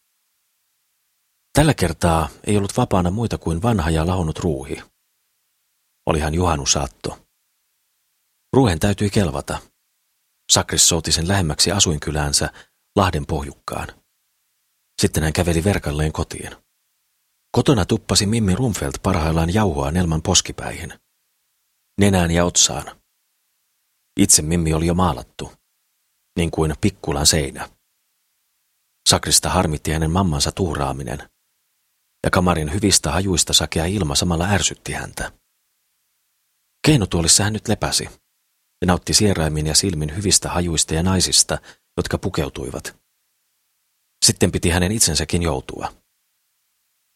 Tällä 1.53 1.75
kertaa 1.75 2.29
ei 2.47 2.57
ollut 2.57 2.77
vapaana 2.77 3.11
muita 3.11 3.39
kuin 3.39 3.63
vanha 3.63 3.91
ja 3.91 4.07
lahonnut 4.07 4.39
ruuhi. 4.39 4.83
Olihan 6.07 6.35
juhannusaatto. 6.35 7.19
Ruuhen 8.53 8.79
täytyi 8.79 9.11
kelvata. 9.11 9.59
Sakris 10.53 10.89
souti 10.89 11.13
sen 11.13 11.29
lähemmäksi 11.29 11.73
asuinkyläänsä 11.73 12.51
Lahden 12.97 13.27
pohjukkaan. 13.27 14.04
Sitten 15.03 15.23
hän 15.23 15.33
käveli 15.33 15.65
verkalleen 15.65 16.13
kotiin. 16.13 16.51
Kotona 17.53 17.85
tuppasi 17.85 18.27
Mimmi 18.27 18.55
Rumfeld 18.55 18.93
parhaillaan 19.03 19.55
jauhoa 19.55 19.91
Nelman 19.91 20.23
poskipäihin. 20.23 20.93
Nenään 22.01 22.31
ja 22.31 22.45
otsaan. 22.45 23.01
Itse 24.21 24.43
Mimmi 24.43 24.75
oli 24.75 24.87
jo 24.87 24.95
maalattu, 24.95 25.53
niin 26.37 26.51
kuin 26.51 26.75
pikkulan 26.81 27.27
seinä. 27.27 27.69
Sakrista 29.09 29.51
harmitti 29.51 29.93
hänen 29.93 30.11
mammansa 30.11 30.53
tuuraaminen, 30.53 31.29
ja 32.25 32.31
kamarin 32.31 32.73
hyvistä 32.73 33.13
hajuista 33.13 33.53
sakea 33.53 33.85
ilma 33.85 34.15
samalla 34.15 34.49
ärsytti 34.49 34.93
häntä. 34.93 35.33
Keinotuolissa 36.87 37.45
hän 37.45 37.53
nyt 37.53 37.69
lepäsi, 37.69 38.05
ja 38.81 38.87
nautti 38.87 39.15
sieraimin 39.15 39.67
ja 39.67 39.75
silmin 39.75 40.17
hyvistä 40.17 40.49
hajuista 40.49 40.95
ja 40.95 41.03
naisista, 41.03 41.59
jotka 41.97 42.19
pukeutuivat. 42.19 43.04
Sitten 44.25 44.53
piti 44.53 44.71
hänen 44.71 44.93
itsensäkin 44.93 45.43
joutua. 45.43 45.93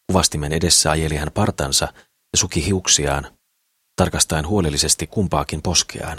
Kuvastimen 0.07 0.53
edessä 0.53 0.91
ajeli 0.91 1.15
hän 1.15 1.31
partansa 1.31 1.85
ja 2.03 2.37
suki 2.37 2.65
hiuksiaan, 2.65 3.37
tarkastaen 3.95 4.47
huolellisesti 4.47 5.07
kumpaakin 5.07 5.61
poskeaan 5.61 6.17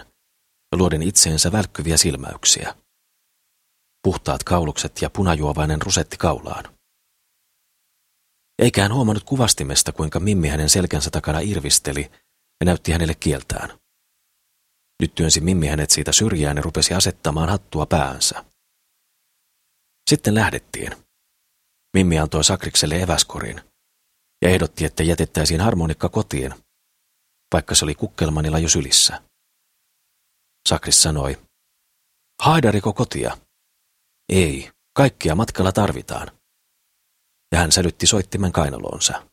ja 0.73 0.79
luoden 0.79 1.03
itseensä 1.03 1.53
välkkyviä 1.53 1.97
silmäyksiä. 1.97 2.75
Puhtaat 4.03 4.45
kaulukset 4.45 5.03
ja 5.03 5.11
punajuovainen 5.11 5.83
rusetti 5.83 6.17
kaulaan. 6.17 6.65
Eikä 8.59 8.83
hän 8.83 8.95
huomannut 8.95 9.25
kuvastimesta, 9.25 9.93
kuinka 9.93 10.21
Mimmi 10.21 10.49
hänen 10.49 10.71
selkänsä 10.71 11.11
takana 11.11 11.41
irvisteli 11.41 12.11
ja 12.61 12.65
näytti 12.65 12.93
hänelle 12.93 13.15
kieltään. 13.15 13.79
Nyt 15.03 15.15
työnsi 15.15 15.41
Mimmi 15.41 15.67
hänet 15.67 15.91
siitä 15.91 16.13
syrjään 16.13 16.57
ja 16.57 16.63
rupesi 16.63 16.95
asettamaan 16.95 17.49
hattua 17.49 17.87
päänsä. 17.87 18.50
Sitten 20.11 20.35
lähdettiin. 20.35 20.93
Mimmi 21.97 22.19
antoi 22.19 22.45
Sakrikselle 22.45 23.03
eväskorin 23.03 23.61
ja 24.43 24.49
ehdotti, 24.49 24.85
että 24.85 25.03
jätettäisiin 25.03 25.61
harmonikka 25.61 26.09
kotiin, 26.09 26.55
vaikka 27.53 27.75
se 27.75 27.85
oli 27.85 27.95
kukkelmanilla 27.95 28.59
jo 28.59 28.69
sylissä. 28.69 29.23
Sakris 30.69 31.03
sanoi, 31.03 31.47
haidariko 32.43 32.93
kotia? 32.93 33.39
Ei, 34.29 34.71
kaikkia 34.97 35.35
matkalla 35.35 35.73
tarvitaan. 35.73 36.31
Ja 37.53 37.59
hän 37.59 37.73
sälytti 37.73 38.07
soittimen 38.07 38.53
kainaloonsa. 38.53 39.29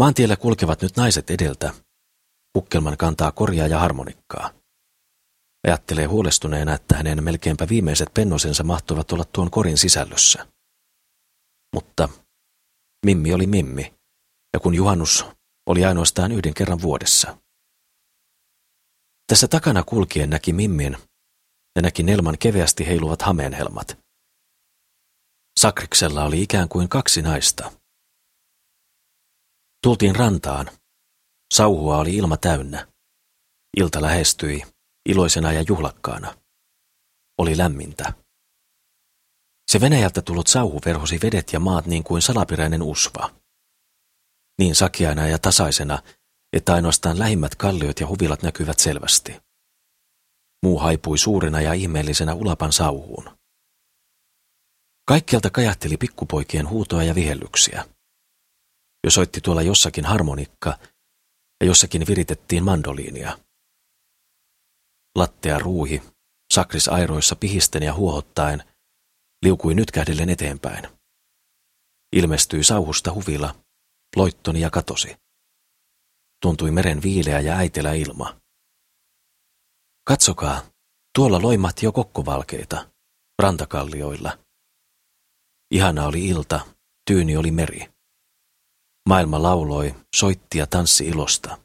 Maantiellä 0.00 0.36
kulkevat 0.36 0.82
nyt 0.82 0.96
naiset 0.96 1.30
edeltä. 1.30 1.74
Kukkelman 2.52 2.96
kantaa 2.96 3.32
korjaa 3.32 3.66
ja 3.66 3.78
harmonikkaa. 3.78 4.57
Ajattelee 5.66 6.04
huolestuneena, 6.06 6.74
että 6.74 6.96
hänen 6.96 7.24
melkeinpä 7.24 7.68
viimeiset 7.68 8.08
pennosensa 8.14 8.64
mahtuvat 8.64 9.12
olla 9.12 9.24
tuon 9.24 9.50
korin 9.50 9.78
sisällössä. 9.78 10.46
Mutta 11.74 12.08
Mimmi 13.06 13.34
oli 13.34 13.46
Mimmi, 13.46 13.94
ja 14.52 14.60
kun 14.60 14.74
juhannus 14.74 15.24
oli 15.66 15.84
ainoastaan 15.84 16.32
yhden 16.32 16.54
kerran 16.54 16.82
vuodessa. 16.82 17.38
Tässä 19.26 19.48
takana 19.48 19.82
kulkien 19.82 20.30
näki 20.30 20.52
Mimmin 20.52 20.96
ja 21.76 21.82
näki 21.82 22.02
Nelman 22.02 22.38
keveästi 22.38 22.86
heiluvat 22.86 23.22
hameenhelmat. 23.22 23.98
Sakriksella 25.60 26.24
oli 26.24 26.42
ikään 26.42 26.68
kuin 26.68 26.88
kaksi 26.88 27.22
naista. 27.22 27.72
Tultiin 29.82 30.16
rantaan. 30.16 30.70
Sauhua 31.54 31.98
oli 31.98 32.16
ilma 32.16 32.36
täynnä. 32.36 32.88
Ilta 33.76 34.02
lähestyi, 34.02 34.62
iloisena 35.08 35.52
ja 35.52 35.64
juhlakkaana. 35.68 36.34
Oli 37.38 37.58
lämmintä. 37.58 38.12
Se 39.70 39.80
Venäjältä 39.80 40.22
tullut 40.22 40.46
sauhu 40.46 40.80
verhosi 40.84 41.18
vedet 41.22 41.52
ja 41.52 41.60
maat 41.60 41.86
niin 41.86 42.04
kuin 42.04 42.22
salaperäinen 42.22 42.82
usva. 42.82 43.30
Niin 44.58 44.74
sakiaina 44.74 45.26
ja 45.26 45.38
tasaisena, 45.38 46.02
että 46.52 46.74
ainoastaan 46.74 47.18
lähimmät 47.18 47.54
kalliot 47.54 48.00
ja 48.00 48.06
huvilat 48.06 48.42
näkyvät 48.42 48.78
selvästi. 48.78 49.36
Muu 50.62 50.78
haipui 50.78 51.18
suurena 51.18 51.60
ja 51.60 51.72
ihmeellisenä 51.72 52.34
ulapan 52.34 52.72
sauhuun. 52.72 53.38
Kaikkialta 55.08 55.50
kajahteli 55.50 55.96
pikkupoikien 55.96 56.68
huutoa 56.68 57.02
ja 57.02 57.14
vihellyksiä. 57.14 57.84
Jo 59.04 59.10
soitti 59.10 59.40
tuolla 59.40 59.62
jossakin 59.62 60.04
harmonikka 60.04 60.78
ja 61.60 61.66
jossakin 61.66 62.06
viritettiin 62.06 62.64
mandoliinia. 62.64 63.38
Lattea 65.18 65.58
ruuhi, 65.58 66.02
sakris 66.54 66.88
airoissa 66.88 67.36
pihisten 67.36 67.82
ja 67.82 67.94
huohottaen, 67.94 68.62
liukui 69.42 69.74
nytkähdellen 69.74 70.30
eteenpäin. 70.30 70.88
Ilmestyi 72.12 72.64
sauhusta 72.64 73.12
huvila, 73.12 73.54
loittoni 74.16 74.60
ja 74.60 74.70
katosi. 74.70 75.16
Tuntui 76.42 76.70
meren 76.70 77.02
viileä 77.02 77.40
ja 77.40 77.56
äitelä 77.56 77.92
ilma. 77.92 78.40
Katsokaa, 80.04 80.62
tuolla 81.14 81.42
loimahti 81.42 81.86
jo 81.86 81.92
kokkovalkeita, 81.92 82.90
rantakallioilla. 83.38 84.38
Ihana 85.70 86.06
oli 86.06 86.26
ilta, 86.26 86.60
tyyni 87.06 87.36
oli 87.36 87.50
meri. 87.50 87.88
Maailma 89.08 89.42
lauloi, 89.42 89.94
soitti 90.16 90.58
ja 90.58 90.66
tanssi 90.66 91.06
ilosta. 91.06 91.58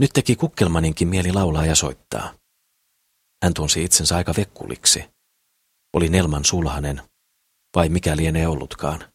Nyt 0.00 0.10
teki 0.14 0.36
Kukkelmaninkin 0.36 1.08
mieli 1.08 1.32
laulaa 1.32 1.66
ja 1.66 1.74
soittaa. 1.74 2.34
Hän 3.44 3.54
tunsi 3.54 3.84
itsensä 3.84 4.16
aika 4.16 4.34
vekkuliksi. 4.36 5.04
Oli 5.96 6.08
Nelman 6.08 6.44
sulhanen, 6.44 7.02
vai 7.76 7.88
mikä 7.88 8.16
lienee 8.16 8.48
ollutkaan. 8.48 9.12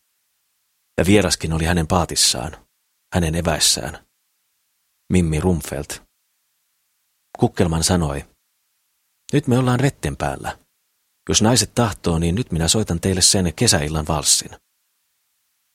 Ja 0.98 1.06
vieraskin 1.06 1.54
oli 1.54 1.66
hänen 1.66 1.88
paatissaan, 1.88 2.68
hänen 3.14 3.36
eväissään. 3.36 4.06
Mimmi 5.14 5.40
Rumfelt. 5.40 6.02
Kukkelman 7.40 7.84
sanoi, 7.84 8.26
nyt 9.34 9.48
me 9.48 9.58
ollaan 9.58 9.80
retten 9.80 10.18
päällä. 10.18 10.60
Jos 11.30 11.42
naiset 11.42 11.76
tahtoo, 11.76 12.20
niin 12.20 12.36
nyt 12.36 12.52
minä 12.52 12.68
soitan 12.68 13.02
teille 13.02 13.22
sen 13.22 13.54
kesäillan 13.56 14.08
valssin. 14.08 14.52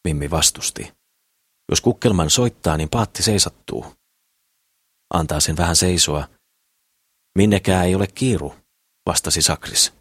Mimmi 0.08 0.30
vastusti. 0.30 0.92
Jos 1.70 1.80
Kukkelman 1.80 2.30
soittaa, 2.30 2.76
niin 2.76 2.88
paatti 2.88 3.22
seisattuu. 3.22 3.99
Antaa 5.14 5.40
sen 5.40 5.56
vähän 5.56 5.76
seisoa. 5.76 6.28
Minnekään 7.38 7.86
ei 7.86 7.94
ole 7.94 8.06
kiiru, 8.06 8.54
vastasi 9.06 9.42
Sakris 9.42 10.00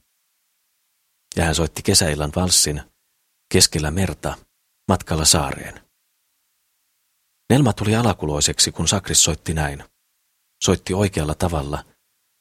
ja 1.36 1.45
hän 1.45 1.55
soitti 1.55 1.82
kesäillan 1.82 2.32
valssin 2.36 2.82
keskellä 3.53 3.91
merta 3.91 4.38
matkalla 4.88 5.26
saareen. 5.26 5.82
Nelma 7.49 7.74
tuli 7.74 7.95
alakuloiseksi, 7.95 8.72
kun 8.72 8.88
Sakris 8.88 9.24
soitti 9.24 9.53
näin. 9.53 9.84
Soitti 10.64 10.93
oikealla 10.93 11.36
tavalla, 11.36 11.86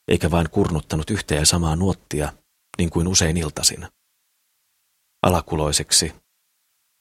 eikä 0.08 0.30
vain 0.30 0.50
kurnuttanut 0.50 1.10
yhtä 1.10 1.34
ja 1.34 1.46
samaa 1.46 1.76
nuottia, 1.76 2.32
niin 2.78 2.90
kuin 2.90 3.08
usein 3.08 3.36
iltasin. 3.36 3.88
Alakuloiseksi, 5.22 6.14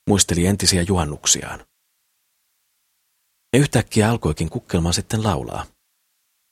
muisteli 0.09 0.45
entisiä 0.45 0.81
juhannuksiaan. 0.81 1.65
Ja 3.53 3.59
yhtäkkiä 3.59 4.09
alkoikin 4.09 4.49
kukkelman 4.49 4.93
sitten 4.93 5.23
laulaa. 5.23 5.65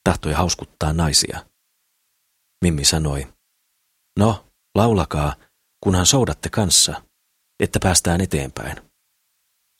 Tahtoi 0.04 0.32
hauskuttaa 0.32 0.92
naisia. 0.92 1.46
Mimmi 2.64 2.84
sanoi, 2.84 3.32
no, 4.18 4.46
laulakaa, 4.74 5.36
kunhan 5.84 6.06
soudatte 6.06 6.48
kanssa, 6.50 7.02
että 7.60 7.78
päästään 7.82 8.20
eteenpäin. 8.20 8.76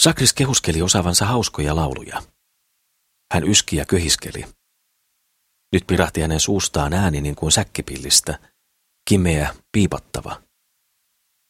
Sakris 0.02 0.32
kehuskeli 0.32 0.82
osaavansa 0.82 1.26
hauskoja 1.26 1.76
lauluja. 1.76 2.22
Hän 3.34 3.44
yski 3.44 3.76
ja 3.76 3.84
köhiskeli. 3.84 4.44
Nyt 5.72 5.86
pirahti 5.86 6.20
hänen 6.20 6.40
suustaan 6.40 6.92
ääni 6.92 7.20
niin 7.20 7.36
kuin 7.36 7.52
säkkipillistä, 7.52 8.38
kimeä, 9.08 9.54
piipattava. 9.72 10.42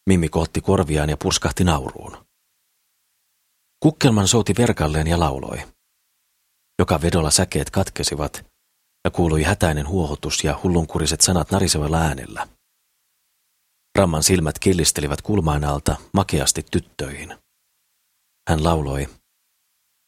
Mimmi 0.09 0.29
kohti 0.29 0.61
korviaan 0.61 1.11
ja 1.11 1.17
purskahti 1.17 1.65
nauruun. 1.65 2.27
Kukkelman 3.81 4.29
souti 4.29 4.55
verkalleen 4.59 5.07
ja 5.07 5.19
lauloi. 5.19 5.59
Joka 6.79 7.03
vedolla 7.03 7.31
säkeet 7.31 7.71
katkesivat 7.71 8.45
ja 9.05 9.11
kuului 9.11 9.43
hätäinen 9.43 9.89
huohotus 9.89 10.45
ja 10.45 10.61
hullunkuriset 10.63 11.21
sanat 11.21 11.51
narisevalla 11.51 11.99
äänellä. 11.99 12.49
Ramman 13.99 14.23
silmät 14.23 14.59
killistelivät 14.59 15.23
kulmaan 15.23 15.65
alta 15.65 15.97
makeasti 16.13 16.67
tyttöihin. 16.71 17.39
Hän 18.49 18.65
lauloi, 18.65 19.09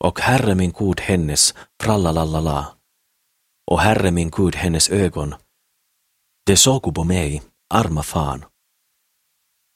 Och 0.05 0.21
herremin 0.27 0.73
kuud 0.73 0.99
hennes 1.09 1.55
frallalallala. 1.83 2.79
Och 3.71 3.83
herremin 3.83 4.31
kuud 4.31 4.55
hennes 4.55 4.91
ögon. 4.91 5.39
De 6.51 6.57
sokubo 6.57 7.05
mei, 7.05 7.43
arma 7.71 8.03
faan. 8.03 8.51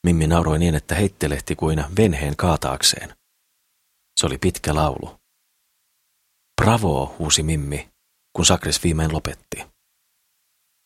Mimmi 0.07 0.27
nauroi 0.27 0.59
niin, 0.59 0.75
että 0.75 0.95
heittelehti 0.95 1.57
kuin 1.57 1.85
venheen 1.97 2.37
kaataakseen. 2.37 3.17
Se 4.23 4.27
oli 4.27 4.39
pitkä 4.39 4.75
laulu. 4.75 5.21
Bravo, 6.63 7.17
huusi 7.19 7.43
Mimmi, 7.43 7.93
kun 8.37 8.47
Sakris 8.47 8.83
viimein 8.83 9.13
lopetti. 9.13 9.67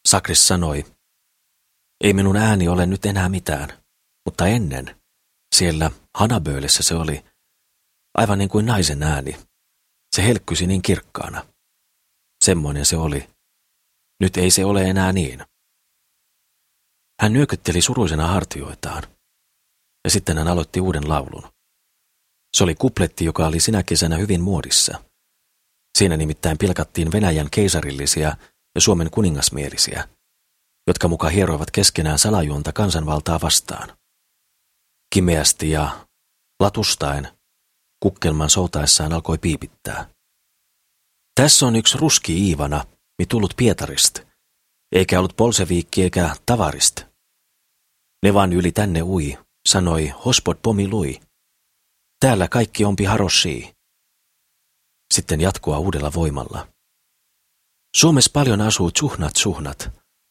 Sakris 0.08 0.48
sanoi, 0.48 0.84
ei 2.04 2.12
minun 2.12 2.36
ääni 2.36 2.68
ole 2.68 2.86
nyt 2.86 3.04
enää 3.04 3.28
mitään, 3.28 3.84
mutta 4.24 4.46
ennen, 4.46 5.00
siellä 5.54 5.90
Hanaböölissä 6.14 6.82
se 6.82 6.94
oli, 6.94 7.24
aivan 8.14 8.38
niin 8.38 8.48
kuin 8.48 8.66
naisen 8.66 9.02
ääni. 9.02 9.36
Se 10.16 10.22
helkkysi 10.22 10.66
niin 10.66 10.82
kirkkaana. 10.82 11.46
Semmoinen 12.44 12.86
se 12.86 12.96
oli. 12.96 13.28
Nyt 14.20 14.36
ei 14.36 14.50
se 14.50 14.64
ole 14.64 14.82
enää 14.82 15.12
niin. 15.12 15.44
Hän 17.22 17.32
nyökytteli 17.32 17.80
suruisena 17.82 18.26
hartioitaan. 18.26 19.02
Ja 20.04 20.10
sitten 20.10 20.38
hän 20.38 20.48
aloitti 20.48 20.80
uuden 20.80 21.08
laulun. 21.08 21.55
Se 22.56 22.64
oli 22.64 22.74
kupletti, 22.74 23.24
joka 23.24 23.46
oli 23.46 23.60
sinä 23.60 23.82
kesänä 23.82 24.16
hyvin 24.16 24.40
muodissa. 24.40 25.04
Siinä 25.98 26.16
nimittäin 26.16 26.58
pilkattiin 26.58 27.12
Venäjän 27.12 27.50
keisarillisia 27.50 28.36
ja 28.74 28.80
Suomen 28.80 29.10
kuningasmielisiä, 29.10 30.08
jotka 30.86 31.08
muka 31.08 31.28
hieroivat 31.28 31.70
keskenään 31.70 32.18
salajuonta 32.18 32.72
kansanvaltaa 32.72 33.40
vastaan. 33.42 33.96
Kimeästi 35.14 35.70
ja 35.70 36.06
latustaen 36.60 37.28
Kukkelman 38.02 38.50
soutaessaan 38.50 39.12
alkoi 39.12 39.38
piipittää. 39.38 40.08
Tässä 41.34 41.66
on 41.66 41.76
yksi 41.76 41.98
ruski 41.98 42.48
Iivana, 42.48 42.84
mi 43.18 43.26
tullut 43.26 43.54
Pietarist, 43.56 44.20
eikä 44.92 45.18
ollut 45.18 45.36
polseviikki 45.36 46.02
eikä 46.02 46.36
tavarist. 46.46 47.00
Ne 48.22 48.34
vaan 48.34 48.52
yli 48.52 48.72
tänne 48.72 49.02
ui, 49.02 49.38
sanoi 49.68 50.08
hospod 50.08 50.56
pomi 50.62 50.88
lui. 50.88 51.25
Täällä 52.26 52.48
kaikki 52.48 52.84
ompi 52.84 53.04
harossii. 53.04 53.74
Sitten 55.14 55.40
jatkoa 55.40 55.78
uudella 55.78 56.12
voimalla. 56.14 56.68
Suomessa 57.96 58.30
paljon 58.34 58.60
asuu 58.60 58.90
tsuhnat 58.90 59.36
suhnat, 59.36 59.90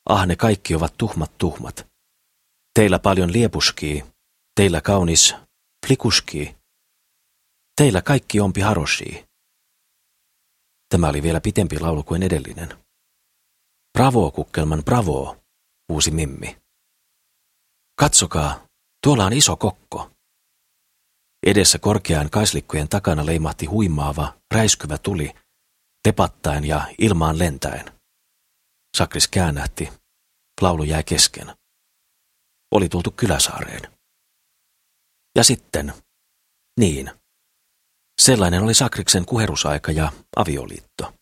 ah 0.10 0.28
ne 0.28 0.36
kaikki 0.36 0.76
ovat 0.76 0.94
tuhmat 0.98 1.38
tuhmat. 1.38 1.88
Teillä 2.74 3.00
paljon 3.00 3.34
liepuskii, 3.34 4.04
teillä 4.56 4.82
kaunis 4.82 5.36
flikuskii. 5.86 6.56
Teillä 7.76 8.02
kaikki 8.02 8.40
ompi 8.40 8.62
haroshi. 8.62 9.26
Tämä 10.90 11.10
oli 11.10 11.24
vielä 11.24 11.42
pitempi 11.42 11.80
laulu 11.80 12.04
kuin 12.04 12.24
edellinen. 12.24 12.70
Bravo, 13.94 14.32
kukkelman, 14.32 14.84
bravo, 14.84 15.38
huusi 15.90 16.12
Mimmi. 16.12 16.58
Katsokaa, 18.00 18.68
tuolla 19.04 19.26
on 19.26 19.34
iso 19.34 19.56
kokko. 19.58 20.15
Edessä 21.46 21.80
korkean 21.80 22.30
kaislikkojen 22.30 22.90
takana 22.90 23.26
leimahti 23.26 23.66
huimaava, 23.66 24.34
räiskyvä 24.54 24.98
tuli, 24.98 25.34
tepattaen 26.04 26.66
ja 26.66 26.88
ilmaan 26.98 27.40
lentäen. 27.40 27.86
Sakris 28.98 29.28
käännähti. 29.28 29.90
Laulu 30.62 30.84
jäi 30.84 31.04
kesken. 31.04 31.56
Oli 32.72 32.90
tultu 32.90 33.12
Kyläsaareen. 33.12 33.92
Ja 35.36 35.44
sitten, 35.44 35.94
niin, 36.80 37.12
Sellainen 38.22 38.64
oli 38.64 38.74
Sakriksen 38.74 39.26
kuherusaika 39.26 39.92
ja 39.92 40.12
avioliitto. 40.36 41.14